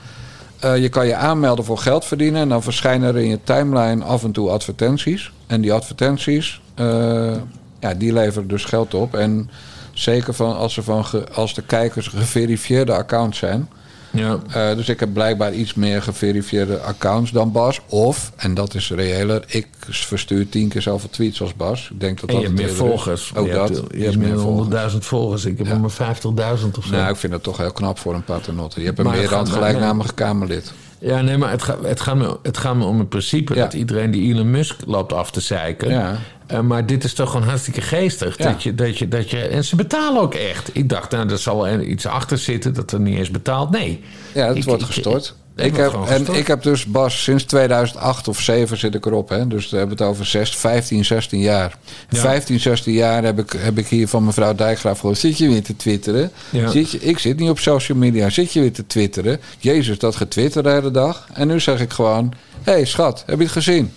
[0.59, 4.05] Eh, je kan je aanmelden voor geld verdienen en dan verschijnen er in je timeline
[4.05, 5.33] af en toe advertenties.
[5.47, 7.37] En die advertenties, eh,
[7.81, 9.15] ja, die leveren dus geld op.
[9.15, 9.51] En
[9.93, 11.05] zeker van als, ze van
[11.35, 13.69] als de kijkers geverifieerde accounts zijn.
[14.11, 14.39] Ja.
[14.49, 17.81] Eh, dus ik heb blijkbaar iets meer geverifieerde accounts dan Bas.
[17.89, 21.91] Of, en dat is reëler, ik verstuur tien keer zoveel tweets als Bas.
[21.93, 23.33] Ik denk dat En dat je hebt het meer volgers.
[23.35, 23.69] Ook je dat.
[23.69, 24.93] Hebt, je hebt meer dan volgers.
[24.93, 25.45] 100.000 volgers.
[25.45, 26.91] Ik heb er maar 50.000 of zo.
[26.91, 28.81] Nou, ik vind het toch heel knap voor een paternotte.
[28.81, 30.73] Je hebt een Maar meer dan gelijknamige Kamerlid.
[30.99, 33.63] Ja, nee, maar het, gaat het, gaat me, het gaat me om het principe Ja.
[33.63, 35.91] dat iedereen die Elon Musk loopt af te zeiken.
[35.91, 36.19] Ja.
[36.47, 38.39] Eh, maar dit is toch gewoon hartstikke geestig.
[38.39, 38.51] Ja.
[38.51, 40.71] Dat je, dat je, dat je, en ze betalen ook echt.
[40.73, 43.71] Ik dacht, nou, er zal wel iets achter zitten dat er niet eens betaald.
[43.71, 44.03] Nee.
[44.35, 45.35] Ja, het Ik- wordt gestort.
[45.57, 49.29] Ik heb, en ik heb dus Bas sinds 2008 of 7 zit ik erop.
[49.29, 49.47] Hè?
[49.47, 51.79] Dus we hebben het over 6, 15, 16 jaar.
[52.09, 52.21] Ja.
[52.21, 55.19] 15, 16 jaar heb ik, heb ik hier van mevrouw Dijkgraaf gehoord.
[55.19, 56.31] Zit je weer te twitteren?
[56.51, 56.71] Ja.
[56.71, 58.31] Zit je, ik zit niet op social media.
[58.31, 59.41] Zit je weer te twitteren?
[59.59, 61.29] Jezus, dat getwitter de hele dag.
[61.33, 62.33] En nu zeg ik gewoon...
[62.63, 63.93] Hé hey, schat, heb je het gezien?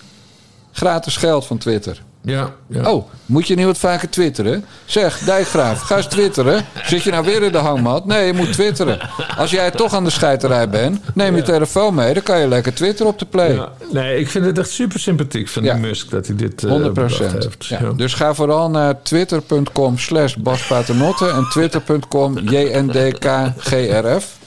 [0.72, 2.04] Gratis geld van Twitter.
[2.22, 2.92] Ja, ja.
[2.92, 4.66] Oh, moet je niet wat vaker twitteren?
[4.86, 6.66] Zeg, Dijkgraaf, ga eens twitteren.
[6.86, 8.06] Zit je nou weer in de hangmat?
[8.06, 9.00] Nee, je moet twitteren.
[9.38, 12.14] Als jij toch aan de scheiterij bent, neem je telefoon mee.
[12.14, 13.54] Dan kan je lekker twitteren op de play.
[13.54, 16.70] Ja, nee, ik vind het echt super sympathiek van die Musk dat hij dit eh
[16.70, 17.66] 100 bedacht heeft.
[17.66, 17.80] Ja.
[17.82, 17.92] Ja.
[17.92, 24.38] Dus ga vooral naar twitter.com slash baspaternotte en twitter.com jndkgrf.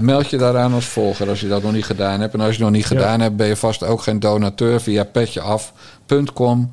[0.00, 2.34] Meld je daaraan als volger als je dat nog niet gedaan hebt.
[2.34, 5.04] En als je het nog niet gedaan hebt, ben je vast ook geen donateur via
[5.04, 6.70] petjeaf.com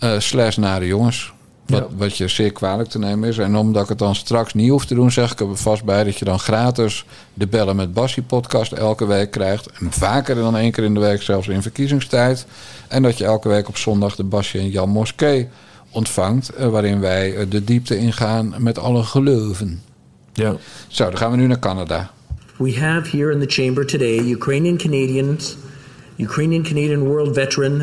[0.00, 1.32] eh slash nare jongens.
[1.66, 1.96] Wat, Ja.
[1.96, 3.38] wat je zeer kwalijk te nemen is.
[3.38, 6.04] En omdat ik het dan straks niet hoef te doen, zeg ik er vast bij
[6.04, 9.66] dat je dan gratis de Bellen met Bassie podcast elke week krijgt.
[9.80, 12.46] En vaker dan één keer in de week, zelfs in verkiezingstijd.
[12.88, 15.48] En dat je elke week op zondag de Basje en Jan Moskee
[15.90, 16.48] ontvangt.
[16.48, 19.82] eh, waarin wij eh, de diepte ingaan met alle geloven.
[20.32, 20.56] Ja.
[20.88, 22.10] Zo, dan gaan we nu naar Canada.
[22.58, 25.56] We have here in the chamber today Ukrainian Canadians,
[26.16, 27.82] Ukrainian Canadian world veteran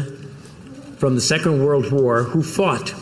[0.97, 2.93] from the Second World War who fought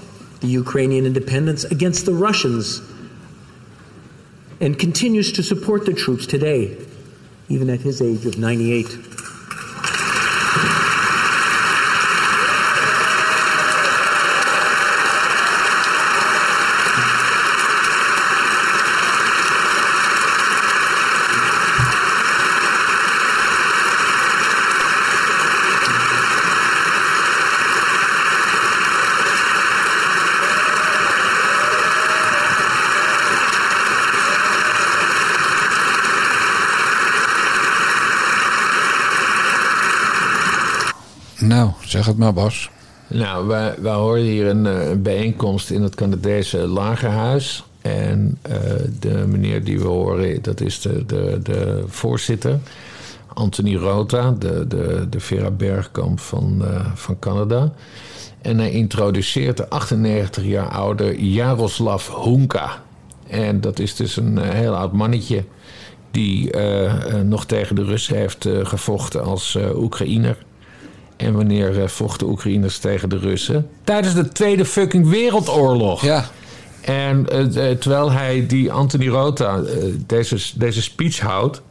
[0.41, 2.81] the Ukrainian independence against the Russians
[4.59, 6.77] and continues to support the troops today,
[7.49, 8.85] even at his age of 98.
[42.17, 42.69] Maar Bas.
[43.07, 47.63] Nou, wij, wij horen hier een, eh, een bijeenkomst in het Canadese lagerhuis.
[47.81, 48.59] En eh,
[48.99, 52.59] de meneer die we horen, dat is de, de, de voorzitter.
[53.33, 57.73] Anthony Rota, de, de, de Vera Bergkamp van, eh, van Canada.
[58.41, 62.83] En hij introduceert de 98 jaar oude Jaroslav Hunka.
[63.27, 65.43] En dat is dus een heel oud mannetje...
[66.11, 66.57] die
[67.23, 70.37] nog tegen de Russen heeft gevochten als Oekraïner.
[71.17, 73.69] En wanneer eh, vochten Oekraïners tegen de Russen?
[73.83, 76.01] Tijdens de Tweede fucking Wereldoorlog.
[76.01, 76.25] Ja,
[76.81, 79.61] En eh, eh, terwijl hij die Anthony Rota
[80.07, 81.61] deze, deze speech houdt...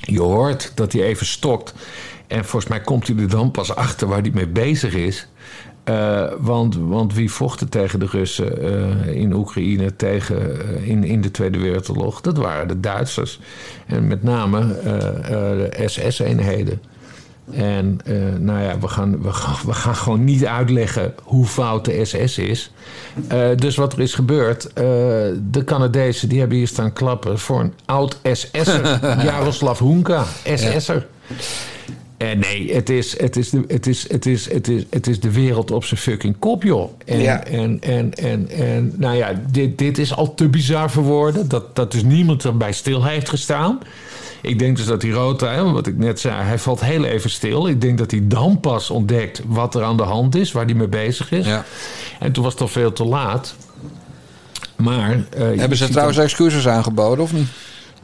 [0.00, 1.74] je hoort dat hij even stokt.
[2.26, 5.28] En volgens mij komt hij er dan pas achter waar hij mee bezig is.
[6.38, 8.58] Want, want wie vochten tegen de Russen
[9.14, 12.20] in Oekraïne tegen, in, in de Tweede Wereldoorlog?
[12.20, 13.40] Dat waren de Duitsers.
[13.86, 14.66] En met name
[15.22, 16.80] de SS-eenheden.
[17.52, 21.84] En eh, nou ja, we gaan, we, gaan, we gaan gewoon niet uitleggen hoe fout
[21.84, 22.70] de SS is.
[23.28, 24.84] Eh, dus wat er is gebeurd, eh,
[25.50, 28.98] de Canadezen die hebben hier staan klappen voor een oud SS'er.
[29.24, 31.06] Jaroslav Hunka, SS'er.
[32.16, 35.20] En nee, het is, het, is de, het, is, het, is, het, is, het is
[35.20, 36.90] de wereld op zijn fucking kop, joh.
[37.04, 37.44] En, Ja.
[37.44, 41.48] en, en, en, en nou ja, dit, dit is al te bizar voor woorden.
[41.48, 43.78] Dat, dat dus niemand erbij stil heeft gestaan.
[44.42, 47.68] Ik denk dus dat die Rota, wat ik net zei, hij valt heel even stil.
[47.68, 50.74] Ik denk dat hij dan pas ontdekt wat er aan de hand is, waar hij
[50.74, 51.46] mee bezig is.
[51.46, 51.64] ja.
[52.20, 53.54] En toen was het al veel te laat.
[54.76, 55.10] Maar...
[55.36, 57.48] eh, Hebben ze trouwens excuses aangeboden of niet?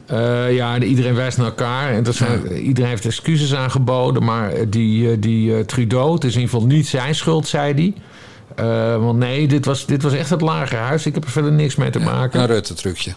[0.05, 1.93] eh, ja, iedereen wijst naar elkaar.
[1.93, 4.23] En er zijn, Iedereen heeft excuses aangeboden.
[4.23, 7.93] Maar eh, die, die Trudeau, het is in ieder geval niet zijn schuld, zei hij.
[8.99, 11.05] Want nee, dit was, dit was echt het lagerhuis.
[11.05, 12.39] Ik heb er verder niks mee te maken.
[12.39, 13.13] Een Rutte-trucje.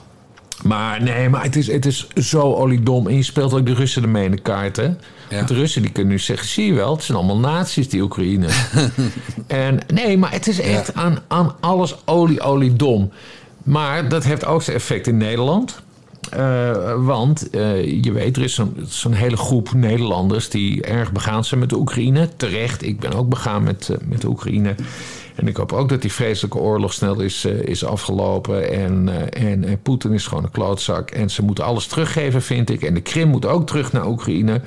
[0.63, 3.07] Maar nee, maar het is, het is zo oliedom.
[3.07, 4.83] En je speelt ook de Russen ermee in de kaart, hè?
[4.85, 5.37] Ja.
[5.37, 8.03] Want de Russen die kunnen nu zeggen, zie je wel, het zijn allemaal nazi's, die
[8.03, 8.49] Oekraïne.
[9.47, 13.11] en nee, maar het is echt aan, aan alles olie, oliedom.
[13.63, 15.83] Maar dat heeft ook zijn effect in Nederland.
[16.31, 21.45] Eh, want eh, je weet, er is zo'n zo'n hele groep Nederlanders die erg begaan
[21.45, 22.29] zijn met de Oekraïne.
[22.37, 24.75] Terecht, ik ben ook begaan met, eh, met de Oekraïne.
[25.41, 28.73] En ik hoop ook dat die vreselijke oorlog snel is, eh, is afgelopen.
[28.73, 31.11] En, eh, en, en Poetin is gewoon een klootzak.
[31.11, 32.83] En ze moeten alles teruggeven, vind ik.
[32.83, 34.61] En de Krim moet ook terug naar Oekraïne.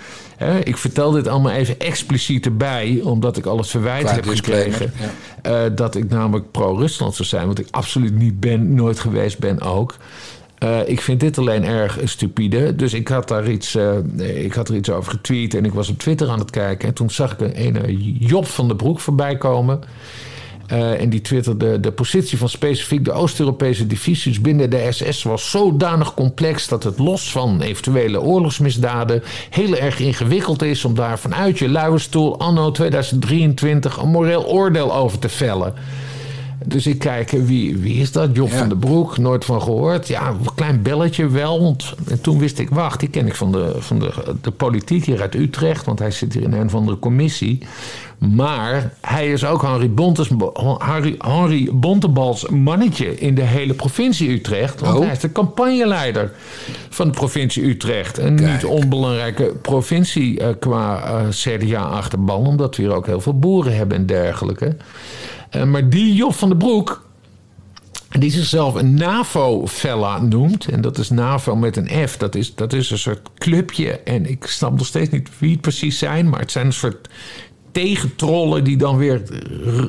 [0.63, 4.93] Ik vertel dit allemaal even expliciet erbij, omdat ik al het verwijt heb gekregen.
[5.41, 7.47] eh, dat ik namelijk pro-Rusland zou zijn.
[7.47, 9.95] Wat ik absoluut niet ben, nooit geweest ben ook.
[10.85, 12.75] Ik vind dit alleen erg stupide.
[12.75, 13.77] Dus ik had daar iets,
[14.17, 16.87] ik had er iets over getweet en ik was op Twitter aan het kijken.
[16.87, 19.79] En toen zag ik een ene Job van de Broek voorbij komen.
[20.67, 25.49] Eh, en die twitterde: De positie van specifiek de Oost-Europese divisies binnen de SS was
[25.49, 31.59] zodanig complex dat het los van eventuele oorlogsmisdaden heel erg ingewikkeld is om daar vanuit
[31.59, 35.73] je luie stoel anno 2023 een moreel oordeel over te vellen.
[36.65, 38.29] Dus ik kijk, wie, wie is dat?
[38.33, 38.57] Job Ja.
[38.57, 40.07] van den Broek, nooit van gehoord.
[40.07, 41.61] Ja, een klein belletje wel.
[41.61, 44.11] Want, en toen wist ik, wacht, die ken ik van de, van de,
[44.41, 45.85] de politiek hier uit Utrecht.
[45.85, 47.59] Want hij zit hier in een of andere commissie.
[48.17, 50.29] Maar hij is ook Henry, Bontes,
[50.77, 54.79] Harry, Henry Bontebals mannetje in de hele provincie Utrecht.
[54.79, 55.03] Want Oh.
[55.03, 56.31] hij is de campagneleider
[56.89, 58.17] van de provincie Utrecht.
[58.17, 62.45] Een niet onbelangrijke provincie eh, qua eh, CDA-achterban.
[62.47, 64.75] Omdat we hier ook heel veel boeren hebben en dergelijke.
[65.53, 67.05] Eh, maar die Job van den Broek,
[68.19, 70.65] die zichzelf een NAVO-fella noemt.
[70.67, 72.17] En dat is NAVO met een F.
[72.17, 73.99] Dat is, dat is een soort clubje.
[73.99, 76.29] En ik snap nog steeds niet wie het precies zijn.
[76.29, 77.07] Maar het zijn een soort
[77.71, 79.21] tegentrollen die dan weer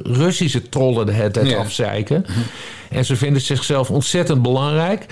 [0.05, 1.57] Russische trollen de Ja.
[1.59, 2.25] afzeiken.
[2.91, 5.07] En ze vinden zichzelf ontzettend belangrijk.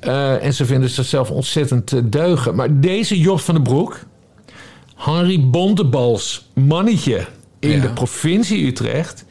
[0.00, 2.54] Eh, en ze vinden zichzelf ontzettend eh, deugen.
[2.54, 3.98] Maar deze Job van den Broek,
[4.96, 7.26] Henry Bontebals mannetje
[7.58, 7.80] in Ja.
[7.80, 9.24] de provincie Utrecht...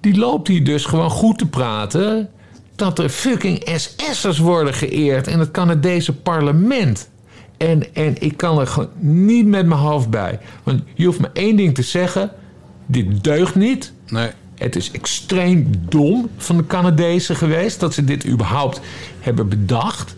[0.00, 2.28] die loopt hier dus gewoon goed te praten...
[2.76, 7.08] dat er fucking SS'ers worden geëerd in het Canadese parlement.
[7.56, 10.38] En, en ik kan er gewoon niet met mijn hoofd bij.
[10.62, 12.30] Want je hoeft maar één ding te zeggen...
[12.86, 13.92] dit deugt niet...
[14.06, 14.30] Nee.
[14.54, 18.80] Het is extreem dom van de Canadezen geweest dat ze dit überhaupt
[19.20, 20.16] hebben bedacht.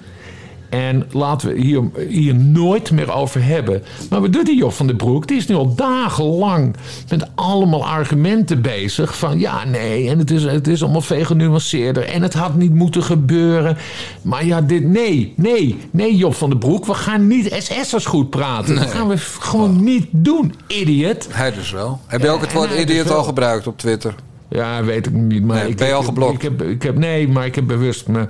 [0.73, 3.83] En laten we hier, hier nooit meer over hebben.
[4.11, 5.27] Maar wat doet die Job van den Broek?
[5.29, 6.75] Die is nu al dagenlang
[7.09, 9.16] met allemaal argumenten bezig.
[9.18, 12.05] Van ja, nee, en het is, het is allemaal veel genuanceerder.
[12.05, 13.77] En het had niet moeten gebeuren.
[14.23, 16.87] Maar ja, dit, nee, nee, nee, Job van den Broek.
[16.87, 18.75] We gaan niet SS'ers goed praten.
[18.75, 21.27] Dat gaan we gewoon niet doen, idiot.
[21.31, 22.01] Hij dus wel.
[22.07, 24.14] Heb je ook het woord dus idiot al gebruikt op Twitter?
[24.49, 25.45] Ja, weet ik niet.
[25.45, 26.35] Maar Nee, ik, ben je al ik- geblokt?
[26.35, 28.27] Ik heb, ik heb, nee, maar ik heb bewust me,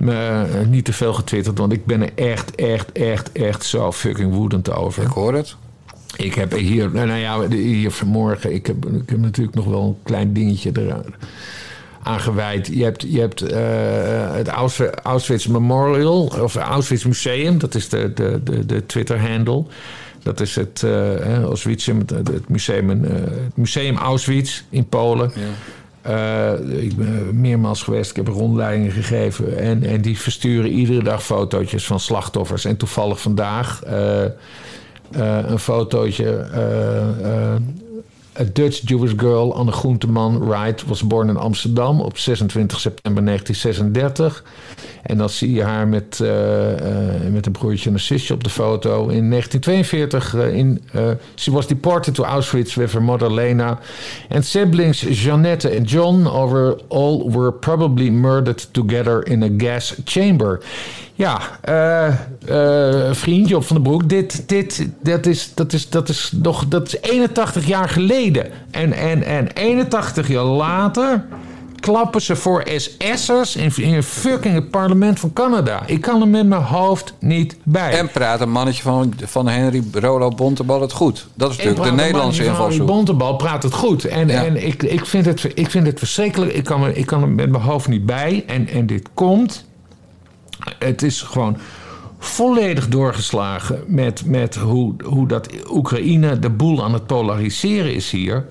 [0.00, 1.58] me eh, niet te veel getwitterd.
[1.58, 5.02] Want ik ben er echt, echt, echt, echt zo fucking woedend over.
[5.02, 5.56] Ik hoor het.
[6.16, 9.82] Ik heb hier, nou nou ja, hier vanmorgen, ik heb, ik heb natuurlijk nog wel
[9.82, 11.14] een klein dingetje eraan
[12.02, 12.66] aan gewijd.
[12.66, 14.48] Je hebt, je hebt eh, het
[15.02, 19.64] Auschwitz, Memorial, of Auschwitz Museum, dat is de, de, de, de Twitter-handle.
[20.22, 20.90] Dat is het, eh,
[21.20, 25.32] hè, Auschwitz, het, museum, eh, het museum Auschwitz in Polen.
[26.02, 29.58] Eh, ik ben meermaals geweest, ik heb rondleidingen gegeven.
[29.58, 32.64] En, en die versturen iedere dag fotootjes van slachtoffers.
[32.64, 34.30] En toevallig vandaag eh, eh,
[35.46, 36.48] een fotootje.
[38.40, 44.44] A Dutch Jewish girl, Anne Groenteman Wright, was born in Amsterdam op 26 september 1936.
[45.02, 48.44] En dan zie je haar met, eh, eh, met een broertje en een zusje op
[48.44, 49.08] de foto.
[49.08, 50.82] In 1942, eh, in,
[51.34, 53.78] she was deported to Auschwitz with her mother Lena.
[54.28, 60.60] And siblings Jeannette en John over all were probably murdered together in a gas chamber.
[61.14, 61.40] Ja,
[63.12, 66.86] vriendje op van den Broek, dit, dit, dat, is, dat, is, dat, is nog, dat
[66.86, 68.46] is 81 jaar geleden.
[68.70, 71.24] En, en, en 81 jaar later
[71.80, 75.82] klappen ze voor SS'ers in, in een fucking het parlement van Canada.
[75.86, 77.92] Ik kan er met mijn hoofd niet bij.
[77.98, 81.26] En praat een mannetje van, van Henry Rolo Bontebal het goed.
[81.34, 82.86] Dat is natuurlijk de Nederlandse invalshoek.
[82.86, 84.04] Bontebal praat het goed.
[84.04, 84.44] En, Ja.
[84.44, 86.52] en ik, ik, vind het, ik vind het verschrikkelijk.
[86.52, 88.44] Ik kan, er, ik kan er met mijn hoofd niet bij.
[88.46, 89.64] En, en dit komt.
[90.78, 91.56] Het is gewoon
[92.18, 98.46] volledig doorgeslagen met, met hoe, hoe dat Oekraïne de boel aan het polariseren is hier.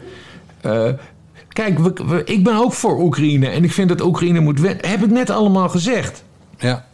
[0.61, 0.89] Eh,
[1.49, 3.47] kijk, we, we- ik ben ook voor Oekraïne.
[3.47, 4.59] En ik vind dat Oekraïne moet.
[4.61, 6.23] Heb ik net allemaal gezegd.
[6.57, 6.85] Ja.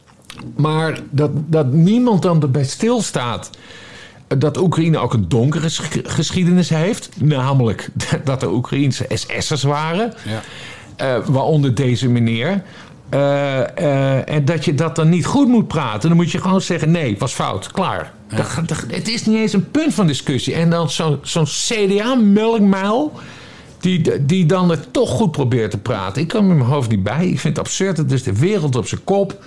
[0.56, 3.50] Maar dat, dat niemand dan erbij stilstaat
[4.38, 7.10] dat Oekraïne ook een donkere sch- geschiedenis heeft.
[7.22, 7.90] Namelijk
[8.24, 10.14] dat er Oekraïense SS'ers waren.
[10.26, 10.42] Ja.
[10.96, 12.64] eh, waaronder deze meneer.
[13.10, 16.08] eh, eh, en dat je dat dan niet goed moet praten.
[16.10, 18.14] Dan moet je gewoon zeggen: nee, was fout, klaar.
[18.28, 20.54] Dat- dat- het is niet eens een punt van discussie.
[20.54, 23.12] En dan zo- zo'n CDA-melkmuil.
[23.86, 26.22] Die, die dan het toch goed probeert te praten.
[26.22, 27.28] Ik kan met mijn hoofd niet bij.
[27.28, 27.98] Ik vind het absurd.
[27.98, 29.44] Het is de wereld op zijn kop.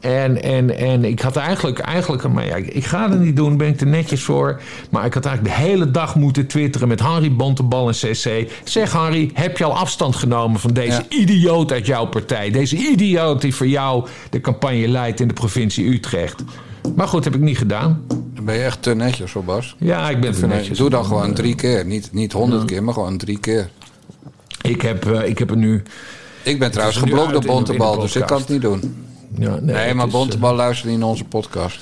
[0.00, 3.68] En, en, en ik had eigenlijk, eigenlijk maar ja, ik, ga het niet doen, ben
[3.68, 4.60] ik te netjes voor.
[4.90, 8.52] Maar ik had eigenlijk de hele dag moeten twitteren met Harry Bontebal en CC.
[8.64, 12.50] Zeg Harry, heb je al afstand genomen van deze idioot uit jouw partij?
[12.50, 16.44] Deze idioot die voor jou de campagne leidt in de provincie Utrecht.
[16.96, 18.04] Maar goed, heb ik niet gedaan.
[18.34, 19.76] Dan ben je echt te netjes hoor, Bas.
[19.78, 20.78] Ja, ik ben te netjes.
[20.78, 21.84] Doe dan gewoon drie keer.
[21.84, 23.68] Niet, niet honderd keer, maar gewoon drie keer.
[24.62, 25.82] Ik heb, eh, ik heb er nu...
[26.42, 29.06] Ik ben trouwens geblokt door in in Bontebal, dus ik kan het niet doen.
[29.38, 31.78] Ja, nee, Nee, maar Bontebal luistert niet naar onze podcast.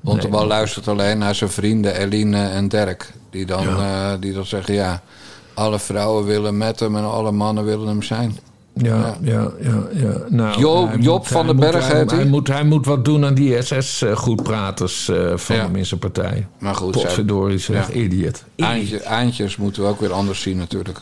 [0.00, 3.12] Bontebal luistert alleen naar zijn vrienden Eline en Dirk.
[3.30, 5.02] Die dan, eh, die dan zeggen, ja,
[5.54, 8.38] alle vrouwen willen met hem en alle mannen willen hem zijn.
[8.74, 9.82] Ja, ja, ja.
[9.92, 10.12] ja.
[10.28, 12.20] Nou, Joop- moet- van den Berg hij, heet hij.
[12.20, 15.62] hij, moet, hij moet wat doen aan die SS-goedpraters eh van Ja.
[15.62, 16.46] hem in zijn partij.
[16.58, 17.94] Maar goed, Potverdorie zeg, Ja.
[18.00, 18.44] idiot.
[18.58, 21.00] Aantje, aantjes moeten we ook weer anders zien natuurlijk.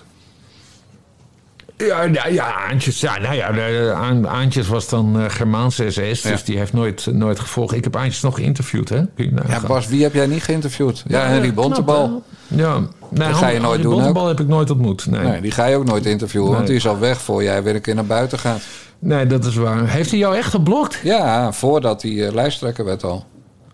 [1.86, 3.92] Ja, ja, ja, Aantjes, ja, nou ja,
[4.28, 6.36] Aantjes was dan uh, Germaanse SS, dus Ja.
[6.44, 7.74] die heeft nooit, nooit gevolgd.
[7.74, 9.02] Ik heb Aantjes nog geïnterviewd, hè?
[9.16, 9.60] Ja.
[9.66, 11.02] Bas, wie heb jij niet geïnterviewd?
[11.06, 12.22] Ja, Henry knap, Bontebal.
[12.48, 12.62] hè?
[12.62, 12.78] Ja,
[13.10, 15.06] nee, ga je nooit Henry doen, Bontebal heb ik nooit ontmoet.
[15.06, 15.22] Nee.
[15.22, 17.74] Nee, die ga je ook nooit interviewen, want die is al weg voor jij weer
[17.74, 18.60] een keer naar buiten gaat.
[18.98, 19.88] nee, dat is waar.
[19.88, 21.00] Heeft hij jou echt geblokt?
[21.02, 23.24] Ja, voordat hij eh, lijsttrekker werd al.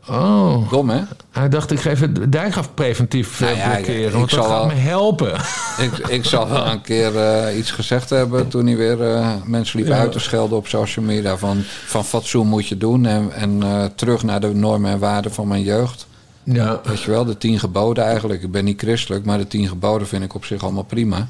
[0.08, 1.00] Oh, Dom, hè?
[1.30, 4.48] hij dacht ik ga even Dijkgraaf preventief eh, Nou ja, blokkeren, ik- want dat zal
[4.58, 5.32] gaat me helpen.
[5.78, 9.78] Ik, ik zal wel een keer eh, iets gezegd hebben toen hij weer eh, mensen
[9.78, 9.98] liep Ja.
[9.98, 11.36] uit te schelden op social media.
[11.36, 13.62] Van, van fatsoen moet je doen en, en
[13.94, 16.06] terug naar de normen en waarden van mijn jeugd.
[16.42, 18.42] Ja, Weet je wel, de tien geboden eigenlijk.
[18.42, 21.28] Ik ben niet christelijk, maar de tien geboden vind ik op zich allemaal prima.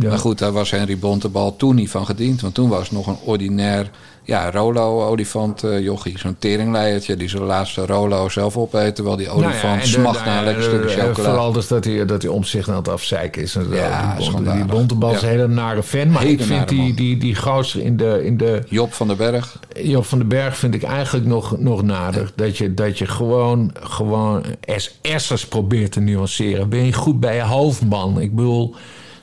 [0.00, 0.08] Ja.
[0.08, 2.40] Maar goed, daar was Henry Bontebal toen niet van gediend.
[2.40, 3.90] Want toen was het nog een ordinair,
[4.24, 6.18] ja, Rolo-olifant eh, jochie.
[6.18, 8.94] Zo'n teringleiertje die zijn laatste Rolo zelf opeet.
[8.94, 11.28] Terwijl die Nou ja, olifant smacht nou naar een lekker stukje de- chocola.
[11.28, 13.56] Vooral dus dat hij, dat hij om zich aan het afzeiken is.
[13.70, 14.62] Ja, die, schandalig.
[14.64, 16.10] die Bontebal is een hele nare fan.
[16.10, 18.62] Maar Hele ik vind die, die, die gozer in de, in de...
[18.68, 19.58] Job van den Berg.
[19.82, 22.32] Job van den Berg vind ik eigenlijk nog, nog nader.
[22.34, 24.42] Dat je, dat je gewoon, gewoon
[24.76, 26.68] SS'ers probeert te nuanceren.
[26.68, 28.20] Ben je goed bij je hoofdman?
[28.20, 28.74] Ik bedoel,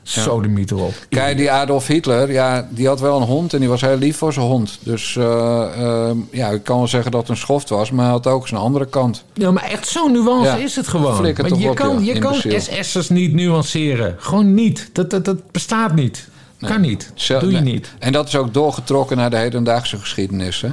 [0.09, 0.93] sodemiet erop.
[1.09, 4.17] Kijk, die Adolf Hitler, ja, die had wel een hond en die was heel lief
[4.17, 4.79] voor zijn hond.
[4.83, 8.13] Dus eh, eh, ja, ik kan wel zeggen dat het een schoft was, maar hij
[8.13, 9.23] had ook zijn andere kant.
[9.33, 11.15] Ja, maar echt zo'n nuance Ja, is het gewoon.
[11.15, 12.33] flikker Maar toch je op, kan, ja, je kan.
[12.33, 14.15] SS'ers niet nuanceren.
[14.19, 14.89] Gewoon niet.
[14.93, 16.27] Dat, dat, dat bestaat niet.
[16.59, 17.11] Kan niet.
[17.13, 17.73] Zel- Doe je nee.
[17.73, 17.93] niet.
[17.99, 20.61] En dat is ook doorgetrokken naar de hedendaagse geschiedenis.
[20.61, 20.69] Hè?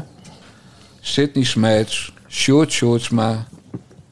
[1.01, 3.47] Sidney Smeets, Sjoerd Sjoerdsma,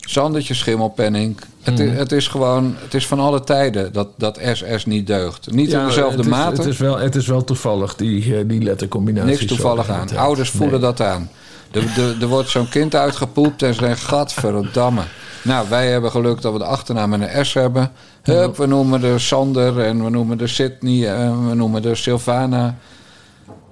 [0.07, 1.37] Sandertje Schimmelpenning.
[1.63, 1.89] Het, Mhm.
[1.97, 5.51] het is gewoon, het is van alle tijden dat, dat SS niet deugt.
[5.53, 9.31] Niet in dezelfde mate, Het is, wel, het is wel toevallig, die, eh, die lettercombinatie.
[9.31, 10.17] niks toevallig aan.
[10.17, 10.81] Ouders voelen Nee.
[10.81, 11.31] dat aan.
[11.71, 15.03] Er, er, er wordt zo'n kind uitgepoept en ze denken, gadverdamme.
[15.45, 17.91] Nou, wij hebben geluk dat we de achternaam met een S hebben.
[18.23, 22.77] Hup, we noemen de Sander en we noemen de Sydney en we noemen de Sylvana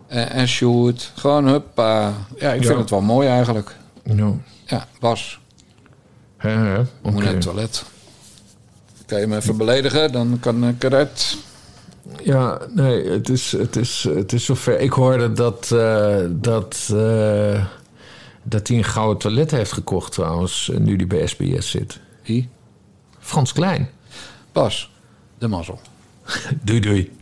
[0.09, 1.12] en, en Sjoerd.
[1.16, 2.12] Gewoon huppa.
[2.39, 2.66] Ja, ik Ja.
[2.66, 3.76] vind het wel mooi eigenlijk.
[4.05, 4.31] Ja.
[4.66, 5.41] Ja, Bas,
[6.43, 7.24] Moet oké.
[7.24, 7.84] naar het toilet.
[9.07, 11.36] Kan je me even beledigen, dan kan ik eruit.
[12.24, 14.80] Ja, nee, het is, het is, het is zover.
[14.80, 17.66] Ik hoorde dat, eh, dat, eh,
[18.43, 22.01] dat hij een gouden toilet heeft gekocht trouwens, nu hij bij SBS zit.
[22.24, 22.49] Wie?
[23.18, 23.88] Frans Klein.
[24.53, 24.91] Bas,
[25.38, 25.80] de mazzel.
[26.64, 27.19] Doei doei.